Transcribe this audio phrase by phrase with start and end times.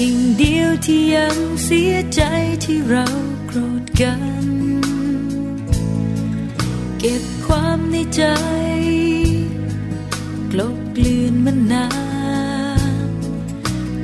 [0.00, 2.22] สิ่งเดียวที่ยังเสียใจ
[2.64, 3.06] ที่เรา
[3.46, 4.46] โกรธกัน
[6.98, 8.22] เก็บความในใจ
[10.52, 11.88] กลบเกลื่อนมันนา
[13.10, 13.10] น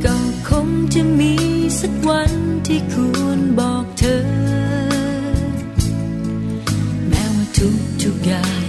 [0.04, 0.16] ก็
[0.48, 1.34] คงจะมี
[1.80, 2.32] สักวัน
[2.66, 4.22] ที่ควรบอกเธอ
[7.08, 8.61] แม้ว่าทุกทุกอย่าง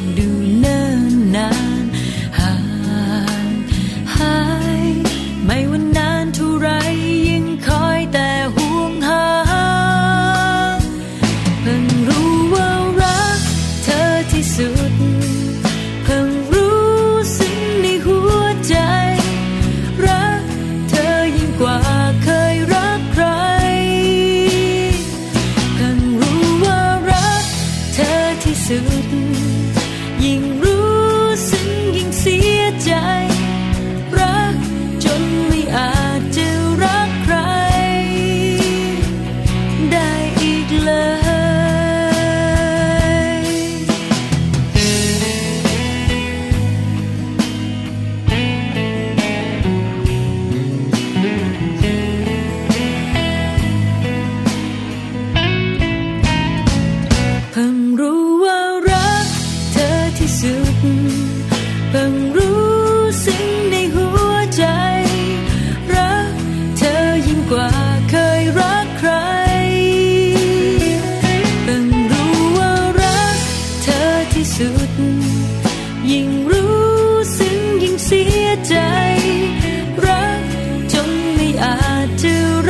[82.05, 82.62] อ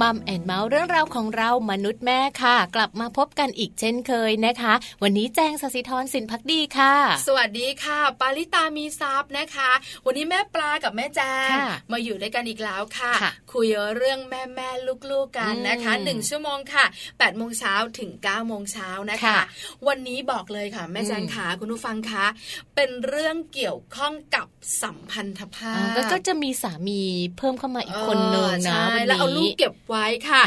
[0.00, 6.94] มัมแอนเมาส์เรื่องราวของเรามนุษย์แม่ค่ะ กลับมาพบกันอีกเช่นเคยนะคะ วันนี้แจงสศิธรสินพักดีค่ะ
[7.26, 9.70] สวัสดีค่ะ ปาริตามีซับนะคะ
[10.06, 14.68] วันนี้แม่ปลากับแม่แจงค่ะมาอยู่ด้วยกันอีกแล้วค่ะค่ะคุยเรื่องแม่แม่
[15.10, 19.40] ลูกๆกันนะคะอืมหนึ่งชั่วโมงค่ะ8ปดโมงเช้าถึง9ก้าโมงเช้านะคะค่ะ
[19.88, 22.26] วันนี้บอกเลยค่ะ แม่แจงอืมขาคุณผู้ฟังคะ
[22.74, 24.46] เป็นเรื่องเกี่ยวข้องกับ
[24.82, 27.00] สัมพันธภาอ่าพก็ก็จะมีสามี
[27.38, 30.42] เพิ่มเข้ามาอีกคนนึงเออนะใช่วันและนี้เอาลูกเก็บไว้ค่ะ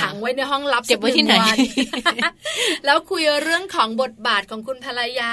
[0.00, 1.34] ขังไว้ในห้องลับเก็บไว้ที่ไหน
[2.84, 5.32] แล้วคุยเรื่องของบทบาทของคุณภรรยา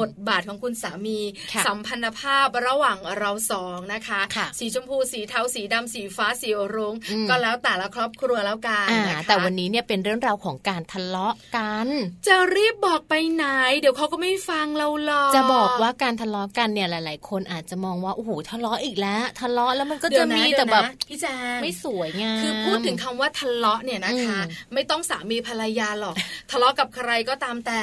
[0.00, 1.18] บทบาทของคุณสามี
[1.66, 4.20] สัมพันธภาพระหว่างเราสองนะคะ
[4.58, 6.94] สีชมพูสีเทาสีดำสีฟ้าสีรุ้ง
[7.28, 11.88] ก็แล้วแต่ละครอบครัวแล้วกันนะคะแต่วันนี้เนี่ยเป็นเรื่องราวของการทะเลาะกัน
[12.26, 13.46] จะรีบบอกไปไหน
[13.80, 24.38] เดี๋ยวเขาก็ไม่ฟังเราหรอกจะบอกว่าการทะเลาะกันเนี่ยหลาย ๆ คนอาจจะมองว่าโอ้โหทะเลาะอีกแล้ว ทะเลาะแล้วมันก็จะมีแต่แบบพี่แจงไม่สวยงามคือพูดถึงคำว่าทะเลาะเนี่ยนะคะ
[24.74, 26.16] ไม่ต้องสามีภรรยาหรอก
[26.50, 27.82] ทะเลาะกับใครก็ตามแต่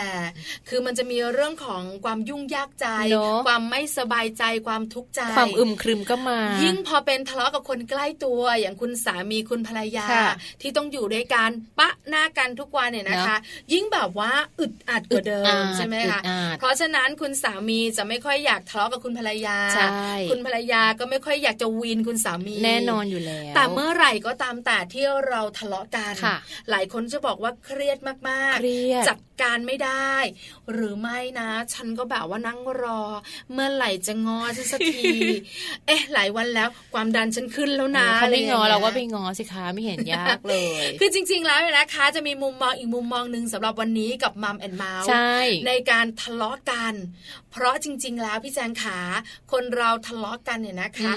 [0.69, 2.87] คือมันจะมีเรื่องของความยุ่งยากใจ
[3.47, 10.07] ความไม่สบายใจความทุกข์ใจ ความอึมครึมก็มา ยิ่งพอเป็นทะเลาะกับคนใกล้ตัวอย่างคุณสามีคุณภรรยา
[10.61, 11.49] ที่ต้องอยู่ด้วยกัน
[11.79, 13.37] ปะหน้ากันทุกวันเนี่ยนะคะ
[13.73, 16.19] ยิ่งแบบว่าอึดอัดกว่าเดิมใช่ไหมคะ
[16.59, 19.57] เพราะฉะนั้นคุณสามีจะไม่ค่อยอยากทะเลาะกับคุณภรรยา
[20.29, 26.13] คุณภรรยาก็ไม่ค่อยอยากจะวีนคุณสามีแน่นอนอยู่แล้วแต่เมื่อไหร่ก็ตามแต่ที่เราทะเลาะกัน
[26.69, 27.97] หลายคนจะบอกว่าเครียด
[28.29, 30.13] มากๆจัดการไม่ได้
[30.71, 33.01] หรือไม่นะ ฉันก็แบบว่านั่งรอ
[33.53, 35.11] เมื่อไหร่จะงอฉันสักที
[35.87, 45.09] เอ๊ะ หลายวันแล้วความดันฉันขึ้นแล้วนะเขาไม่งอเราก็ไปงอสิคะไม่เห็นยากเลย คือจริง ๆ แล้วนะคะจะมีมุมมองอีกมุมมองหนึ่งสำหรับวันนี้กับมัมแอนเมาส์
[45.67, 46.93] ในการทะเลาะกัน
[47.51, 48.99] เพราะจริง ๆ แล้วพี่แจงขา
[49.51, 51.11] คนเราทะเลาะกันเนี่ยนะคะ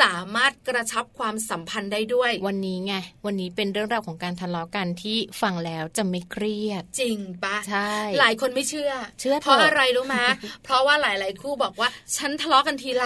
[0.00, 2.94] สามารถกระชับความสัมพันธ์ได้ด้วยวันนี้ไง
[3.26, 7.90] วันนี้เป็นเรื่องราวของการทะเลาะกันที่ฟังแล้วจะไม่เครียด จริงปะใช่
[8.20, 10.16] หลายคนไม่เชื่อ เชื่อเพราะอะไรรู้ไหม
[10.64, 13.04] เพราะว่าหลาย ๆ คู่บอกว่าฉันทะเลาะกันทีไร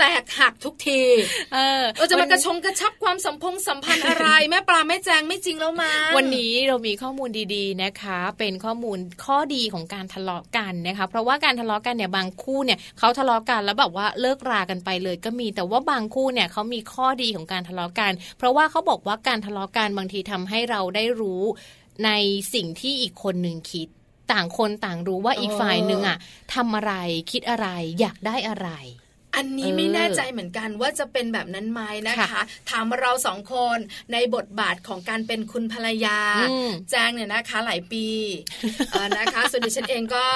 [0.00, 1.02] แตกหักทุกที
[1.54, 21.42] เออเราจะมากระชงกระชับความสัมพงสัมพันธ์อะไร แม่ปลาแม่แจงไม่จริงแล้วมาวันนี้เรามีข้อมูลดีๆนะคะ เป็นข้อมูลข้อดีของการทะเลาะกันนะคะ เพราะว่าการทะเลาะกันเนี่ยบางคู่เนี่ยเขาทะเลาะกันแล้วแบบว่าเลิกรากันไปเลยก็มี แต่ว่าบางคู่เนี่ยเขามีข้อดีของการทะเลาะกัน เพราะว่าเขาบอกว่าการทะเลาะกันบางทีทำให้เราได้รู้
[22.04, 22.10] ใน
[22.54, 23.88] สิ่งที่อีกคนหนึ่งคิด
[24.32, 26.18] ต่างคนต่างรู้ว่าอีกฝ่ายหนึ่งอะ
[26.54, 26.92] ทำอะไร
[27.30, 27.68] คิดอะไร
[28.00, 28.68] อยากได้อะไร
[29.36, 33.78] อันนี้ไม่แน่ใจเหมือนกันว่าจะเป็นแบบนั้นไหมนะคะถามเราสองคน
[34.12, 36.18] ในบทบาทของการเป็นคุณภรรยา
[36.90, 38.06] แจ้งเนี่ยนะคะ หลายปี
[39.18, 40.26] นะคะส่วนดิฉันเองก็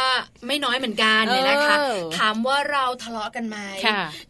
[0.46, 1.76] ไม่น้อยเหมือนกันเนี่ยนะคะ
[2.19, 3.58] ถามว่าเราทะเลาะกันไหม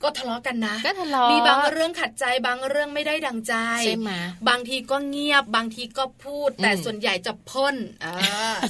[0.03, 4.11] ก็ทะเลาะกันนะก็ทะเลาะมีบางเรื่องขัดใจบางเรื่องไม่ได้ดังใจใช่ไหม
[4.49, 7.77] บางทีก็เงียบบางทีก็พูด แต่ส่วนใหญ่จะพ่น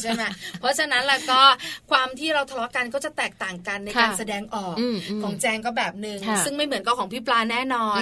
[0.02, 0.23] ใช่ไหม
[0.61, 1.41] เพราะฉะนั้นแล้วก็
[1.91, 4.76] ความที่เราทะเลาะกันก็จะแตกต่างกันในการแสดงออก
[5.23, 8.00] ของแจงก็แบบแบบหนึ่งซึ่งไม่เหมือนกับของพี่ปลาแน่นอน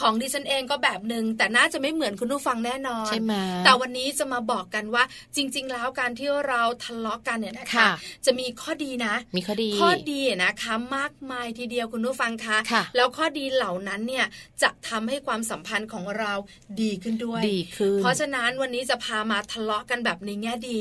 [0.00, 3.34] ของดิฉันเองก็แบบหนึ่งแต่น่าจะไม่เหมือนคุณผู้ฟังแน่นอนใช่ไหม
[3.64, 5.04] แต่วันนี้จะมาบอกกันว่า
[5.36, 7.86] จริง ๆ แล้วการที่เราทะเลาะกันเนี่ยนะคะ
[8.26, 12.58] จะมีข้อดีนะ มีข้อดีข้อดีนะคะมากมายทีเดียวคุณผู้ฟังคะ
[12.96, 14.26] แล้วข้อดีเหล่านั้นเนี่ย
[14.62, 16.32] จะทำให้ความสัมพันธ์ของเรา
[16.82, 20.80] ดีขึ้นด้วยดีขึ้นเพราะฉะนั้นวันนี้จะพามาทะเลาะกันแบบในแง่ดี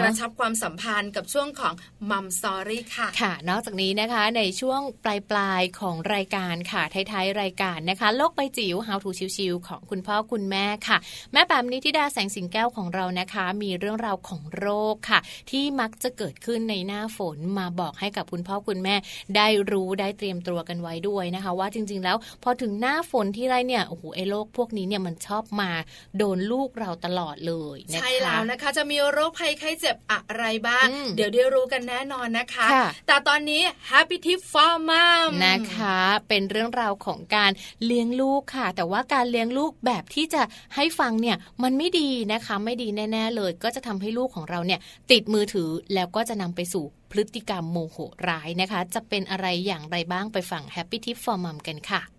[0.00, 1.74] กระชับความสัมพันธ์กับช่วงของ
[2.10, 6.82] มัมสอรี่ค่ะค่ะ นอกจากนี้นะคะในช่วงปลายๆของรายการค่ะ
[7.12, 10.96] ท้ายๆรายการนะคะ โลกใบจิ๋ว How to ชิวๆของคุณพ่อคุณแม่ค่ะ
[11.32, 15.20] แม่แปมนิธิดาแสงสิงแก้วของเรานะคะ มีเรื่องราวของโรคค่ะ
[15.50, 18.94] ที่มักจะเกิดขึ้นในหน้าฝนมาบอกให้กับคุณพ่อคุณแม่
[19.36, 25.70] ได้รู้ได้เตรียมตัวกันไว้ด้วยนะคะ ว่าจริงๆ แล้วพอถึงหน้าฝนที่ไรเนี่ยโอ้โหไอ้โรคพวกนี้เนี่ยมันชอบมา
[26.18, 30.86] โดนลูกเราตลอดเลยนะคะใช่แล้วนะคะจะมีโรคภัยไข้เจ็บอะไรบ้าง
[31.16, 32.66] เดี๋ยวได้รู้กันแน่นอนนะคะ
[33.06, 35.83] แต่ตอนนี้ Happy Tip for Mom นะคะ
[36.28, 37.50] เป็นเรื่องราวของการ
[37.84, 40.42] เลี้ยงลูกค่ะ แต่ว่าการเลี้ยงลูกแบบที่จะ
[40.74, 47.96] ให้ฟังเนี่ยมันไม่ดีนะคะ ไม่ดีแน่ ๆ เลย ก็จะทำให้ลูกของเราเนี่ยติดมือถือแล้วก็จะนำไปสู่พฤติกรรมโมโห
[48.28, 52.13] ร้ายนะคะ จะเป็นอะไรอย่างไรบ้างไปฟัง Happy Tip for Mom กันค่ะ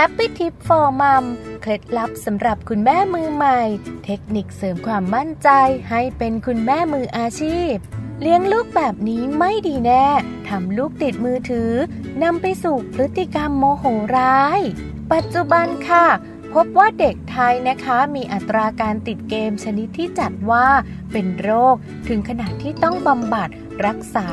[0.00, 1.24] Happy Tip for Mom
[1.62, 3.60] เคล็ดลับสำหรับคุณแม่มือใหม่
[4.04, 5.48] เทคนิคเสริมความมั่นใจ
[5.90, 7.74] ให้เป็นคุณแม่มืออาชีพ
[8.20, 10.06] เลี้ยงลูกแบบนี้ไม่ดีแน่
[10.48, 11.72] ทำลูกติดมือถือ
[12.22, 13.84] นำไปสู่พฤติกรรมโมโห
[14.16, 14.60] ร้าย
[15.12, 16.06] ปัจจุบันค่ะ
[16.52, 20.66] พบว่าเด็กไทยนะคะมีอัตราการติดเกมชนิดที่จัดว่า
[21.12, 21.76] เป็นโรค
[22.08, 23.48] ถึงขนาดที่ต้องบำบัด
[23.86, 24.28] รักษา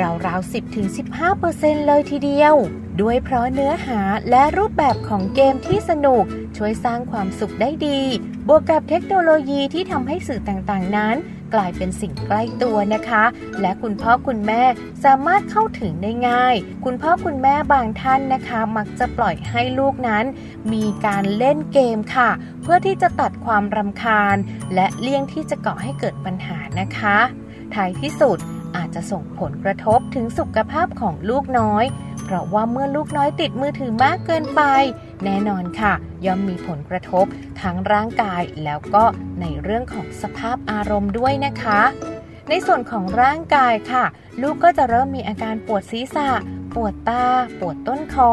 [0.00, 0.52] ราวๆ
[1.14, 2.56] 10-15%เลยทีเดียว
[3.00, 6.24] ด้วยเพราะเนื้อหาและรูปแบบของเกมที่สนุก
[6.56, 8.00] ช่วยสร้างความสุขได้ดี
[8.48, 11.16] บวกกับเทคโนโลยีที่ทำให้สื่อต่างๆนั้น
[11.54, 13.24] กลายเป็นสิ่งใกล้ตัวนะคะ
[13.60, 14.62] และคุณพ่อคุณแม่
[15.04, 20.24] สามารถเข้าถึงได้ง่าย คุณพ่อคุณแม่บางท่านนะคะ มักจะปล่อยให้ลูกนั้น
[20.72, 22.30] มีการเล่นเกมค่ะ
[22.62, 24.36] เพื่อที่จะตัดความรำคาญ
[24.74, 27.18] และเลี่ยงที่จะก่อให้เกิดปัญหานะคะ
[27.74, 28.38] ท้ายที่สุด
[28.76, 31.84] อาจจะส่งผลกระทบถึงสุขภาพของลูกน้อย
[32.24, 34.62] เพราะว่าเมื่อลูกน้อยติดมือถือมากเกินไป
[35.24, 35.92] แน่นอนค่ะ
[36.26, 37.24] ย่อมมีผลกระทบ
[37.62, 39.04] ทั้งร่างกายแล้วก็
[39.40, 41.80] ในเรื่องของสภาพอารมณ์ด้วยนะคะ
[42.48, 44.04] ในส่วนของร่างกายค่ะ
[44.42, 46.30] ลูกก็จะเริ่มมีอาการปวดศีรษะ
[46.74, 47.26] ปวดตา
[47.60, 48.32] ปวดต้นคอ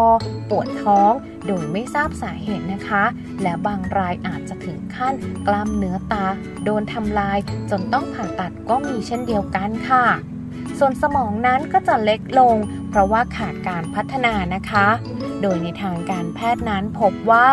[0.50, 1.12] ปวดท้อง
[1.48, 3.04] โดยไม่ทราบสาเหตุนะคะ
[3.42, 5.14] และบางรายอาจจะถึงขั้น
[5.48, 6.26] กล้ามเนื้อตา
[6.64, 7.38] โดนทำลาย
[7.72, 10.06] จนต้องผ่าตัดก็มีเช่นเดียวกันค่ะ
[10.84, 12.56] ส่วนสมองนั้นก็จะเล็กลง
[12.90, 14.88] เพราะว่าขาดการพัฒนานะคะ
[15.42, 17.48] โดยในทางการแพทย์นั้นพบว่า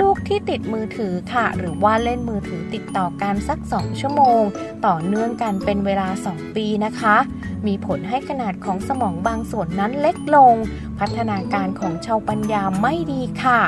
[0.00, 4.42] ลูกๆที่ติดมือถือค่ะ หรือว่าเล่นมือถือติดต่อกันสัก 2 ชั่วโมง
[4.86, 7.16] ต่อเนื่องกันเป็นเวลา 2 ปีนะคะ
[7.66, 10.54] มีผลให้ขนาดของสมองบางส่วนนั้นเล็กลง
[10.98, 13.60] พัฒนาการของชาวปัญญาไม่ดีค่ะ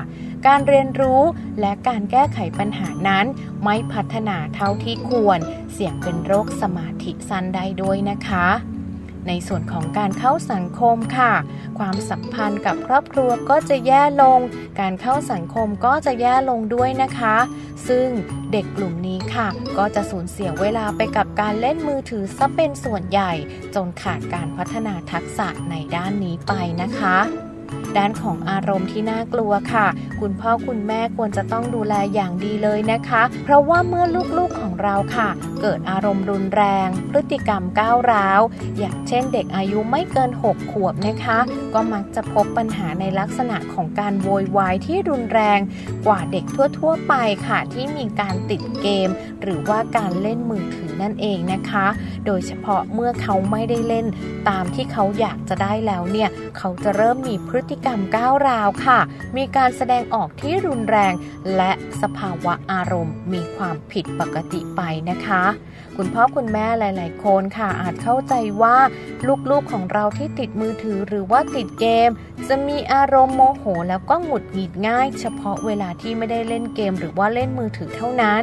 [0.47, 1.23] การเรียนรู้
[1.61, 3.27] และการแก้ไขปัญหานั้น
[3.65, 5.39] ไม่พัฒนาเท่าที่ควร
[5.73, 8.47] เสี่ยงเป็นโรคสมาธิสั้นได้ด้วยนะคะ
[9.29, 11.35] ในส่วนของการเข้าสังคมค่ะ
[11.79, 14.41] ความสัมพันธ์กับครอบครัวก็จะแย่ลง
[14.81, 17.37] การเข้าสังคมก็จะแย่ลงด้วยนะคะ
[17.89, 18.09] ซึ่ง
[18.53, 19.49] เด็กกลุ่มนี้ค่ะ
[19.79, 23.33] ก็จะสูญเสียเวลาไปกับการเล่นมือถือซะเป็นส่วนใหญ่
[23.75, 27.50] จนขาดการพัฒนาทักษะในด้านนี้ไปนะคะ
[27.99, 29.87] ด้านของอารมณ์ที่น่ากลัวค่ะ
[30.21, 34.05] คุณพ่อคุณแม่ควรจะต้องดูแลอย่างดีเลยนะคะ เพราะว่าเมื่อ
[34.39, 35.29] ลูกๆของเราค่ะ
[35.63, 38.41] เกิดอารมณ์รุนแรง พฤติกรรมก้าวร้าว
[38.79, 41.39] อย่างเช่นเด็กอายุไม่เกิน 6 ขวบนะคะ
[41.75, 45.61] ก็มักจะพบปัญหาในลักษณะของการโวยวายที่รุนแรง
[46.07, 46.45] กว่าเด็ก
[46.79, 47.15] ทั่วๆไป
[47.47, 49.09] ค่ะ ที่มีการติดเกม
[49.43, 51.87] หรือว่าการเล่นมือถือนั่นเองนะคะ
[52.27, 54.07] โดยเฉพาะเมื่อเขาไม่ได้เล่น
[54.49, 56.29] ตามที่เขาอยากจะได้แล้วเนี่ย
[56.59, 58.99] เขาจะเริ่มมีพฤติกรรมก้าวร้าวค่ะ
[59.37, 61.15] มีการแสดงออกที่รุนแรง
[61.57, 61.73] และ
[62.03, 65.45] สภาวะอารมณ์ มีความผิดปกติไปนะคะ
[65.97, 68.77] คุณพ่อคุณแม่หลาย ๆ คนค่ะ อาจเข้าใจว่า
[69.51, 72.11] ลูก ๆ ของเราที่ติดมือถือหรือว่าติดเกม
[72.49, 78.43] จะมีอารมณ์โมโห แล้วก็หงุดหงิดง่าย เฉพาะเวลาที่ไม่ได้เล่นเกม หรือว่าเล่นมือถือเท่านั้น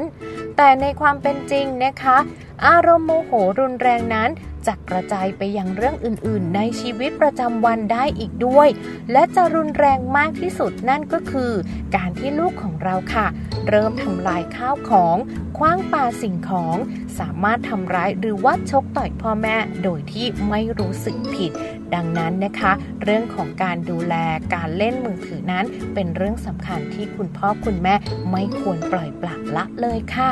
[0.58, 2.17] แต่ในความเป็นจริงนะคะ
[2.67, 4.29] อารมณ์โมโหรุนแรงนั้น
[4.68, 8.68] จะกระจายไปยังเรื่องอื่นๆ ในชีวิตประจำวันได้อีกด้วย
[9.12, 11.52] และจะรุนแรงมากที่สุดนั่นก็คือ
[11.96, 13.28] การที่ลูกของเราค่ะ
[13.70, 15.18] เริ่มทำลายข้าวของ
[15.58, 16.76] คว้างปาสิ่งของ
[17.20, 21.52] สามารถทำร้ายหรือว่าชกต่อยพ่อแม่โดยที่ไม่รู้สึกผิด
[21.94, 22.72] ดังนั้นนะคะ
[23.04, 24.16] เรื่องของการดูแล
[24.54, 27.96] การเล่นมือถือนั้น เป็นเรื่องสำคัญที่คุณพ่อคุณแม่
[28.32, 30.32] ไม่ควรปล่อยปละละเลยค่ะ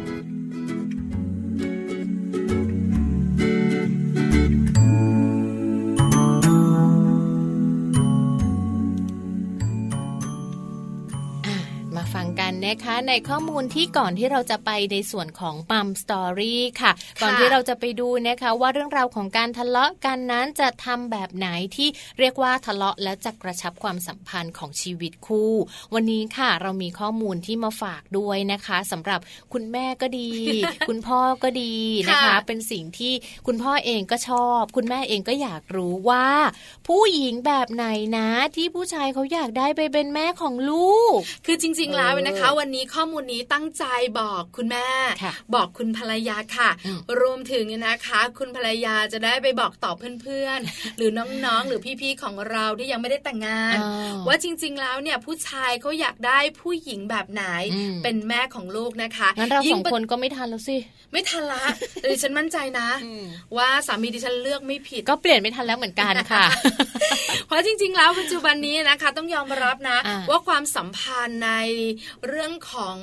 [12.71, 21.87] นนะคะ ในข้อมูลที่ก่อนที่เราจะไปในส่วนของปั๊มสตอรี่ค่ะ ก่อนที่เราจะไปดูนะคะ ว่าเรื่องราวของการทะเลาะกันนั้นจะทำแบบไหนที่
[22.19, 25.53] เรียกว่าทะเลาะแล้วจะกระชับความสัมพันธ์ของชีวิตคู่
[25.93, 29.19] วันนี้ค่ะเรามีข้อมูลที่มาฝากด้วยนะคะสำหรับ
[29.53, 30.29] คุณแม่ก็ดี
[30.89, 31.75] คุณพ่อก็ดี
[32.09, 33.13] นะคะ เป็นสิ่งที่
[33.47, 36.27] คุณพ่อเองก็ชอบ คุณแม่เองก็อยากรู้ว่า
[36.87, 37.85] ผู้หญิงแบบไหน
[38.17, 43.85] นะที่ผู้ชายเขาอยากได้ไปเป็นแม่ของลูก คือจริง ๆ แล้วนะคะวันนี้ข้อมูลนี้ตั้งใจ
[44.19, 44.87] บอกคุณแม่
[45.23, 49.91] ค่ะบอกคุณภรรยาค่ะอืมรวมถึงนะคะ คุณภรรยาจะได้ไปบอกต่อ
[50.21, 51.11] เพื่อนๆ หรือ
[51.45, 60.77] น้องๆ หรือพี่ๆ ของเราที่ยังไม่ได้แต่งงานอ๋อว่าจริงๆ แล้วเนี่ยผู้ชายเขาอยากได้ผู้หญิงแบบไหนอืมเป็นแม่ของลูกนะคะงั้นเราสยิ่องคนก็ไม่ทันแล้วสิ
[61.11, 61.63] ไม่ทันละ
[61.93, 62.89] แต่ดิฉันมั่นใจนะ
[63.57, 66.45] ว่าสามีดิฉันเลือกไม่ผิด ก็เปลี่ยนไม่ทันแล้วเหมือนกันค่ะ
[67.47, 71.51] เพราะจริง ๆ แล้วปัจจุบันนี้นะคะ ต้องยอมรับนะอ่าว่าความสัมพันธ์ใน
[72.27, 72.97] เรื่องของ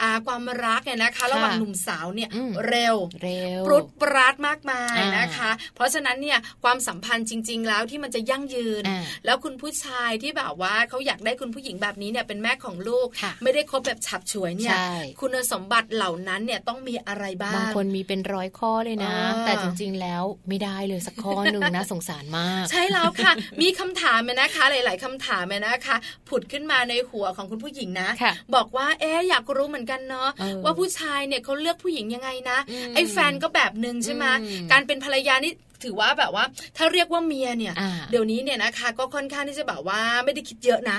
[0.00, 23.32] อาความรักเนี่ยนะคะค่ะระหว่างหนุ่มสาวเนี่ยอืมเร็วเร็วปรุดปราดมากมายอ่านนะคะ เพราะฉะนั้นเนี่ยความสัมพันธ์จริง ๆ แล้วที่มันจะยั่งยืนอ่าแล้วคุณผู้ชายที่แบบว่าเขาอยากได้คุณผู้หญิงแบบนี้เนี่ยเป็นแม่ของลูกค่ะไม่ได้คบแบบฉับฉวยเนี่ยใช่คุณสมบัติเหล่านั้นเนี่ยต้องมีอะไรบ้างบางคนมีเป็นร้อยข้อเลยนะอ่าแต่จริง ๆ แล้วไม่ได้เลยสักข้อหนึ่งนะสงสารมาก ใช่แล้วค่ะ
[23.62, 25.96] มีคำถามเนี่ยนะคะ หลาย ๆคำถามเนี่ยนะคะ
[26.28, 35.52] ผุดขึ้นมาในหัวของคุณผู้หญิงนะค่ะบอกว่าเอ๊ะอยากรู้เหมือนกันเนาะเออว่าผู้ชายเนี่ยเขาเลือกผู้หญิงยังไงนะอืมไอ้แฟนก็แบบหนึ่งใช่ไหมอืมการเป็นภรรยานี่
[35.84, 36.44] ถือว่าแบบว่า
[36.76, 37.74] ถ้าเรียกว่าเมียเนี่ย
[38.10, 40.98] เดี๋ยวนี้เนี่ยนะคะ ก็ค่อนข้างที่จะแบบว่าไม่ได้คิดเยอะนะ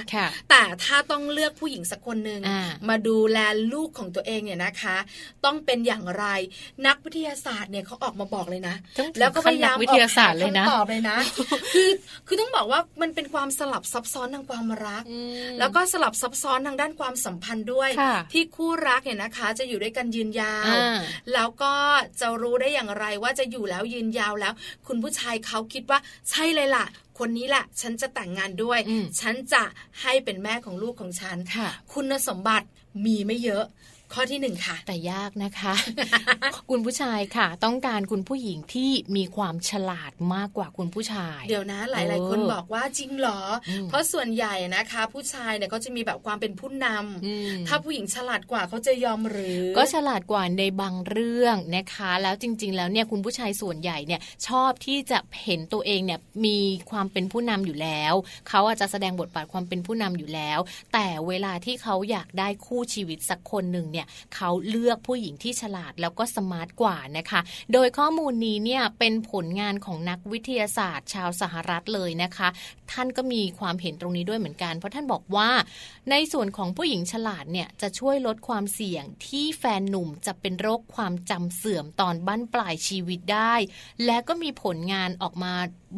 [0.50, 2.42] แต่ถ้าต้องเลือกผู้หญิงสักคนหนึ่ง
[2.90, 3.40] มาดูแล
[3.74, 4.98] ลูกของตัวเองเนี่ยนะคะ
[5.46, 6.26] ต้องเป็นอย่างไร
[6.88, 8.76] นักวิทยาศาสตร์เนี่ยเขาออกมาบอกเลยนะ
[9.20, 11.18] แล้วก็พยายามวิทยาศาสตร์เลยนะตอบเลยนะ
[11.74, 11.90] คือ
[12.28, 15.04] คือต้องบอกว่ามันเป็นความสลับซับซ้อนทางความรัก
[15.60, 17.90] แล้วก็สลับซับซ้อนทางด้านความสัมพันธ์ด้วย
[18.34, 20.74] ที่คู่รักเนี่ยนะคะ จะอยู่ด้วยกันยืนยาว
[21.34, 21.74] แล้วก็
[22.22, 24.54] จะรู้ได้อย่างไรว่าจะอยู่แล้วยืนยาวแล้ว
[24.88, 26.00] คุณผู้ชายเขาคิดว่า
[26.30, 26.86] ใช่เลยล่ะ
[27.20, 28.80] คนนี้แหละฉันจะแต่งงานด้วย
[29.20, 29.64] ฉันจะ
[30.02, 31.38] ให้เป็นแม่ของลูกของฉัน
[31.94, 32.68] คุณสมบัติ
[33.06, 33.66] มีไม่เยอะ
[34.14, 35.74] ข้อที่หนึ่งค่ะ แต่ยากนะคะ
[36.70, 43.40] คุณผู้ชายค่ะ ต้องการคุณผู้หญิงที่มีความฉลาดมากกว่าคุณผู้ชาย เดี๋ยวนะ หลาย ๆ คนบอกว่าจริงเหรอ
[43.90, 56.58] เพราะส่วนใหญ่นะคะ ผู้ชายเนี่ยเขาจะมีแบบความเป็นผู้นำถ้าผู้หญิงฉลาดกว่าเขาจะยอมหรือ ก็ฉลาดกว่าในบางเรื่องนะคะ แล้วจริง ๆ แล้วเนี่ยคุณผู้ชายส่วนใหญ่เนี่ยชอบที่จะเห็นตัวเองเนี่ยมี
[56.92, 58.14] ความเป็นผู้นำอยู่แล้ว
[58.50, 60.60] เขาอาจจะแสดงบทบาทความเป็นผู้นำอยู่แล้ว
[60.94, 64.03] แต่เวลาที่เขาอยากได้คู่ชีวิตสักคนหนึ่งเนี่ย
[64.36, 67.42] เขาเลือกผู้หญิงที่ฉลาดแล้วก็สมาร์ทกว่านะคะ
[67.74, 72.48] โดยข้อมูลนี้เนี่ยเป็นผลงานของนักวิทยาศาสตร์ ชาวสหรัฐเลยนะคะ
[72.92, 75.50] ท่านก็มีความเห็นตรงนี้ด้วยเหมือนกัน เพราะท่านบอกว่า
[76.12, 83.56] ในส่วนของผู้หญิงฉลาดเนี่ยจะช่วยลดความเสี่ยงที่แฟนหนุ่มจะเป็นโรคความจำเสื่อมตอนบั้นปลายชีวิตได้
[84.06, 85.54] และก็มีผลงานออกมา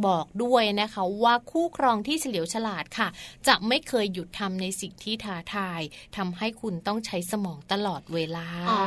[0.07, 3.07] บอกด้วยนะคะว่าคู่ครองที่เฉลียวฉลาดค่ะ
[3.47, 5.81] จะไม่เคยหยุดทำในสิ่งที่ท้าทาย
[6.17, 8.79] ทำให้คุณต้องใช้สมองตลอดเวลา อ๋อ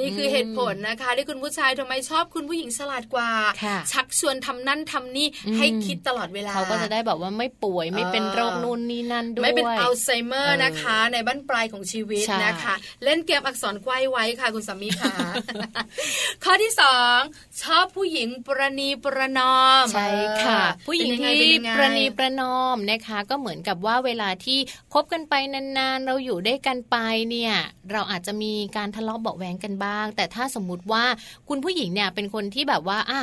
[0.00, 3.30] นี่คือเหตุผลนะคะ ที่คุณผู้ชายทำไมชอบคุณผู้หญิงฉลาดกว่า
[3.92, 5.26] ชักชวนทำนั่นทำนี่
[5.58, 15.14] ให้คิดตลอดเวลา เขาก็จะได้แบบว่าไม่ป่วยไม่เป็นโรคนู่นนี่นั่นด้วย ไม่เป็นอัลไซเมอร์นะคะ ในบั้นปลายของชีวิตนะคะ เล่นเกมอักษรควายไว้ค่ะ คุณสามีค่ะ
[16.44, 17.18] ข้อที่สอง
[17.62, 20.08] ชอบผู้หญิงประนีประนอมใช่
[20.44, 24.58] ค่ะ ผู้หญิงที่ประนีประนอมนะคะ ก็เหมือนกับว่าเวลาที่
[24.92, 26.96] คบกันไปนานๆ เราอยู่ด้วยกันไป
[27.30, 27.54] เนี่ย
[27.92, 28.41] เราอาจจะมี
[28.76, 31.04] การทะเลาะเบาแหวงกันบ้าง แต่ถ้าสมมุติว่า
[31.48, 33.22] คุณผู้หญิงเนี่ยเป็นคนที่แบบว่าอะ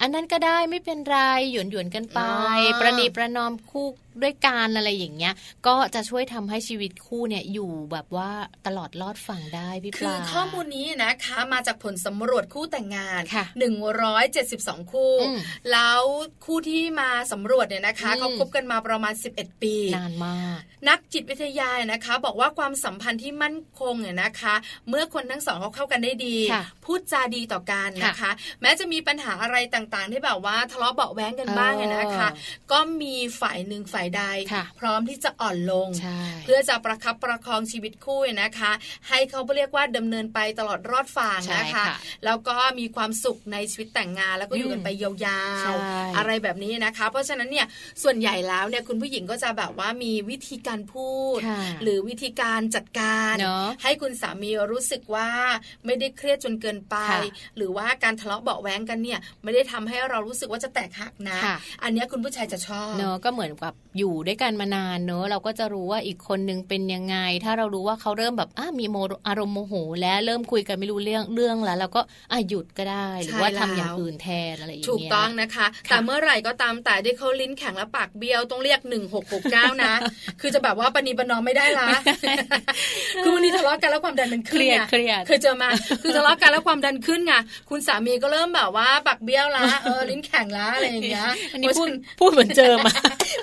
[0.00, 1.18] อันนั้นก็ได้ไม่เป็นไร
[1.50, 2.20] หยวนหยวนกันไป
[2.80, 3.88] ประนีประนอมคู่
[4.22, 5.34] ด้วยการอะไรอย่างเงี้ย
[5.66, 8.30] ก็จะช่วยทำให้ชีวิตคู่เนี่ยอยู่แบบว่า
[8.66, 13.22] ตลอดรอดฝั่งได้พี่ปลาคือข้อมูลนี้นะคะมาจากผลสำรวจคู่แต่งงาน
[13.58, 15.14] หนึ่งร้อยเจ็ดสิบสองคู่
[15.72, 16.00] แล้ว
[16.44, 24.54] คู่ที่มาสำรวจเนี่ยนะคะเขาคบกันมาประมาณสิบเอ็ดปีนานมาก นักจิตวิทยานะคะ บอกว่าความสัมพันธ์ที่มั่นคงเนี่ยนะคะ
[24.88, 26.36] เมื่อคนทั้งสองเขาเข้ากันได้ดี
[26.84, 32.28] พูดจาดีต่อกันนะคะ แม้จะมีปัญหาอะไรต่างๆ ที่แบบว่าทะเลาะเบาแว้งกันบ้างเนี่ยนะคะ
[32.72, 34.22] ก็มีฝ่ายหนึ่งฝ่ายใด
[34.80, 35.88] พร้อมที่จะอ่อนลง
[36.44, 38.72] เพื่อจะประคับประคองชีวิตคู่นะคะ
[39.08, 41.84] ให้เขาเรียกว่าดำเนินไปตลอดรอดฝั่งนะคะ
[42.24, 45.10] แล้วก็มีความสุขในชีวิตแต่งงานแล้วก็อยู่กันไปยา
[45.70, 47.66] วๆอะไรแบบนี้นะคะ เพราะฉะนั้นเนี่ย
[48.02, 51.40] ส่วนใหญ่แล้วเนี่ยคุณผู้หญิงก็จะแบบว่ามีวิธีการพูด
[51.82, 53.34] หรือวิธีการจัดการ
[53.82, 55.28] ให้คุณสามีรู้สึกว่า
[55.86, 56.96] ไม่ได้เครียดจนเกินไป
[57.56, 61.38] หรือว่าการทะเลาะเบาแว้งกันเนี่ยไม่ได้ทำให้เรารู้สึกว่าจะแตกหักนะ
[61.82, 68.96] อันนี้คุณผู้ชายจะชอบเนาะก็เหมือนกับอยู่ด้วยกันมานานเนอะเราก็จะรู้ว่าอีกคนนึงเป็นยังไง ถ้าเรารู้ว่าเขาเริ่มแบบอะมีโม
[69.28, 72.00] อารมณ์โมโห แล้วเริ่มคุยกันไม่รู้เรื่องเรื่องแล้วเราก็
[72.32, 79.92] อะหยุดก็ได้หรือว่าทำอย่างอื่นแทนอะไรอย่างเงี้ยถูกต้องนะคะ แต่เมื่อไหร่ก็ตามแต่ที่เขาลิ้นแข็งและปากเบี้ยวต้องเรียกหนึ่งหกหกเก้านะ
[80.40, 81.88] คือจะแบบว่าปณีปนอมไม่ได้ละ
[83.22, 84.80] คือวันนี้ทะเลาะกันแล้วความดันมันขึ้นเครียด
[85.26, 85.68] เคยเจอมา
[86.02, 87.32] คือทะเลาะกันแล้วความดันขึ้นไง
[87.70, 91.88] คุณสามีก็เริ่มแบบว่าปากเบี้ยวละเออลิ้นแข็งละอะไรอย่างเงี้ยอันนี้พูด
[92.20, 92.92] พูดเหมือนเจอมา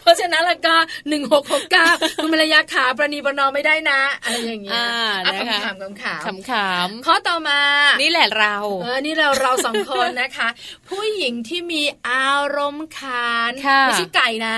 [0.01, 0.75] เพราะฉะนั้นแล้วก็
[1.09, 1.85] หนึ่งหกหกเก้า
[2.23, 4.81] คุณภรรยาขาประนีประนอมไม่ได้นะอะไรอย่างเงี้ย
[5.27, 7.59] คำถามคำถามคำถามข้อต่อมา
[8.01, 10.47] นี่แหละเราเออนี่เราเราสองคนนะคะ
[10.89, 14.57] ผู้หญิงที่มีอารมณ์ขันไม่ใช่ไก่นะ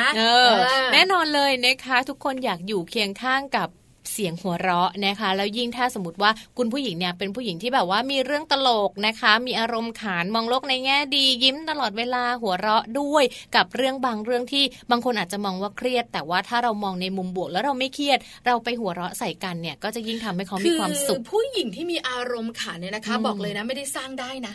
[0.94, 3.70] แน่นอนเลยนะคะ ทุกคนอยากอยู่เคียงข้างกับ
[4.12, 13.24] เสียงหัวเราะนะคะ แล้วยิ่งถ้าสมมติว่าคุณผู้หญิงเนี่ยเป็นผู้หญิงที่แบบว่ามีเรื่องตลกนะคะ มีอารมณ์ขานมองโลกในแง่ดี ยิ้มตลอดเวลาหัวเราะด้วย
[13.56, 24.54] กับเรื่องบางเรื่องที่บางคนอาจจะมองว่าเครียด แต่ว่าถ้าเรามองในมุมบวก แล้วเราไม่เครียด เราไปหัวเราะใส่กันเนี่ยก็จะยิ่งทำให้เขามีความสุขผู้หญิงที่มีอารมณ์ขานเนี่ยนะคะ บอกเลยนะไม่ได้สร้างได้นะ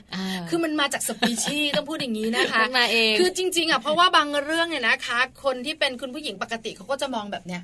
[0.49, 7.63] คือมันมาจากสปีชีส์ต้องพูดอย่างนี้นะคะมาเองคือจริงๆอะเพราะว่าบางเรื่องเนี่ยนะคะ คนที่เป็นคุณผู้หญิงปกติเขาก็จะมองแบบเนี้ย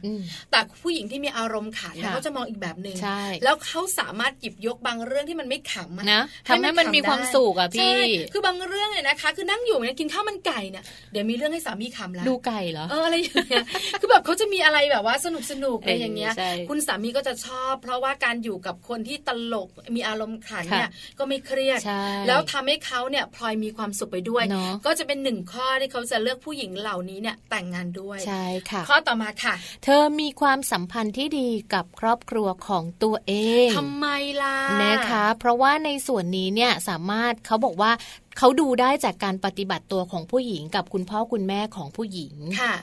[0.50, 8.00] แต่ผู้หญิงที่มีอารมณ์ขขันเขาจะมองอีกแบบหนึ่งใช่แล้วเขาสามารถหยิบยกบางเรื่องที่มันไม่ขำนะทำให้มันมีความสุขอะพี่
[8.32, 13.64] คือบางเรื่องเนี่ยนะคะ คือนั่งอยู่เนี่ยกินข้าวมันไก่เนี่ยเดี๋ยวมีเรื่องให้สามีขำแล้วดูไก่เหรอเอออะไรอย่างเงี้ย
[14.00, 16.32] คือแบบเขาจะมีอะไรแบบว่าสนุกสนุกอะไรอย่างเงี้ย
[16.68, 21.80] คุณสามีก็จะชอบ เพราะว่าการอยู่กับคนที่ตลกมีอารมณ์ขันเนี่ยก็ไม่เครียด
[22.28, 24.44] แล้วทำให้เขาเนี่ยพลอยมีความสุขไปด้วย
[24.86, 33.34] ก็จะเป็นหนึ่งข้อที่เขาจะเลือกผู้หญิงเหล่านี้เนี่ยแต่งงานด้วยใช่ค่ะข้อต่อมาค่ะ เธอมีความสัมพันธ์ที่ดีกับครอบครัวของตัวเอ
[33.66, 34.06] งทำไม
[34.42, 37.92] ล่ะนะคะ เพราะว่าในส่วนนี้เนี่ยสามารถเขาบอกว่า
[38.38, 42.34] เขาดูได้จากการปฏิบัติตัวของผู้หญิงกับคุณพ่อคุณแม่ของผู้หญิง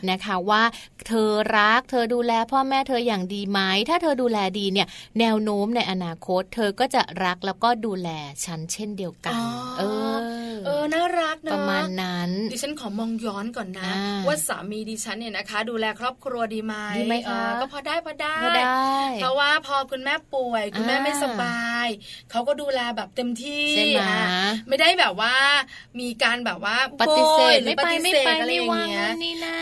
[0.10, 0.64] นะคะว่า
[1.08, 4.88] เธอรักเธอดูแลพ่อแม่เธออย่างดีไหมถ้าเธอดูแลดีเนี่ย
[5.20, 8.10] แนวโน้มในอนาคต เธอก็จะรักแล้วก็ดูแล
[8.46, 9.40] ฉันเช่นเดียวกัน
[9.80, 10.18] เออ
[10.66, 13.92] เออน่ารักนะประมาณนั้น ดิฉันขอมองย้อนก่อนนะ
[14.28, 18.90] ว่าสามีดิฉันเนี่ยนะคะ ดูแลครอบครัวดีไหมดีไหมคะก็พอได้พอได้พอได้
[19.22, 21.88] เพราะว่าพอคุณแม่ป่วย คุณแม่ไม่สบาย
[22.32, 23.66] เขาก็ดูแลแบบเต็มที่
[24.68, 25.36] ไม่ได้แบบว่า
[26.00, 29.10] มีการแบบว่าปฏิเสธหรือปฏิเสธอะไรอย่างเงี้ย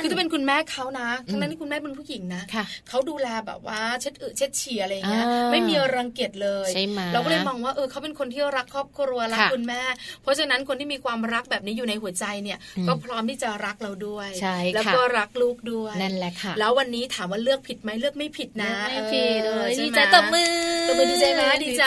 [0.01, 2.43] คือจะเป็นคุณแม่เขานะทั้งนั้นที่คุณแม่เป็นผู้หญิงนะ
[2.89, 6.69] เขาดูแลแบบว่าเช็ดอึเช็ดฉี่อะไรอย่างเงี้ยไม่มีรังเกียจเลย
[7.13, 9.81] เราก็เลยมองว่าเออเขาเป็นคนที่รักครอบครัวรักคุณแม่
[10.21, 14.29] เพราะฉะนั้นคนที่มีความรักแบบนี้อยู่ในหัวใจเนี่ย ก็พร้อมที่จะรักเราด้วย
[14.75, 20.53] แล้วก็รักลูกด้วยนั่นแหละค่ะ แล้ววันนี้ถามว่าเลือกผิดไหมเลือกไม่ผิดนะไม่ผิดเลยดีใจตบมือ
[20.87, 21.85] ตบมือดีใจไหมดีใจ